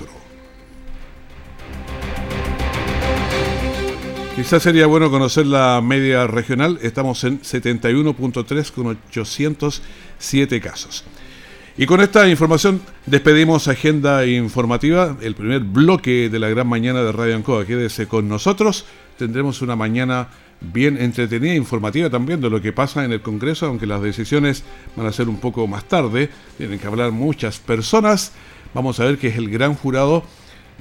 Quizás 4.36 4.64
sería 4.64 4.86
bueno 4.86 5.10
conocer 5.10 5.48
la 5.48 5.80
media 5.82 6.28
regional. 6.28 6.78
Estamos 6.82 7.24
en 7.24 7.42
71.3 7.42 8.72
con 8.72 8.88
807 8.88 10.60
casos. 10.60 11.06
Y 11.78 11.88
con 11.88 12.00
esta 12.00 12.30
información 12.30 12.80
despedimos 13.06 13.68
Agenda 13.68 14.26
Informativa, 14.26 15.18
el 15.20 15.36
primer 15.36 15.60
bloque 15.60 16.30
de 16.30 16.40
la 16.40 16.48
gran 16.48 16.68
mañana 16.68 17.04
de 17.04 17.12
Radio 17.12 17.36
Ancoa. 17.36 17.66
Quédese 17.66 18.08
con 18.08 18.30
nosotros. 18.30 18.86
Tendremos 19.18 19.62
una 19.62 19.76
mañana 19.76 20.30
bien 20.62 20.98
entretenida 20.98 21.52
e 21.52 21.58
informativa 21.58 22.10
también 22.10 22.40
de 22.40 22.50
lo 22.50 22.62
que 22.62 22.72
pasa 22.72 23.04
en 23.04 23.12
el 23.12 23.22
Congreso, 23.22 23.66
aunque 23.66 23.86
las 23.88 24.02
decisiones 24.02 24.64
van 24.96 25.06
a 25.06 25.12
ser 25.12 25.28
un 25.28 25.36
poco 25.42 25.68
más 25.68 25.84
tarde, 25.84 26.30
tienen 26.58 26.80
que 26.80 26.88
hablar 26.88 27.12
muchas 27.12 27.60
personas. 27.60 28.32
Vamos 28.74 29.02
a 29.02 29.04
ver 29.04 29.18
que 29.18 29.28
es 29.28 29.38
el 29.38 29.50
gran 29.50 29.76
jurado, 29.76 30.24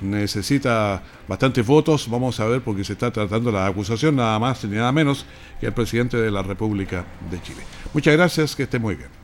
necesita 0.01 1.03
bastantes 1.27 1.67
votos, 1.67 2.09
vamos 2.09 2.39
a 2.39 2.47
ver 2.47 2.61
porque 2.61 2.85
se 2.85 2.93
está 2.93 3.11
tratando 3.11 3.51
la 3.51 3.67
acusación 3.67 4.15
nada 4.15 4.39
más 4.39 4.65
ni 4.65 4.77
nada 4.77 4.93
menos 4.93 5.27
que 5.59 5.67
el 5.67 5.73
presidente 5.73 6.19
de 6.19 6.31
la 6.31 6.45
República 6.45 7.05
de 7.33 7.43
Chile. 7.43 7.63
Muchas 7.93 8.15
gracias, 8.15 8.55
que 8.55 8.63
esté 8.63 8.79
muy 8.79 8.95
bien. 8.95 9.24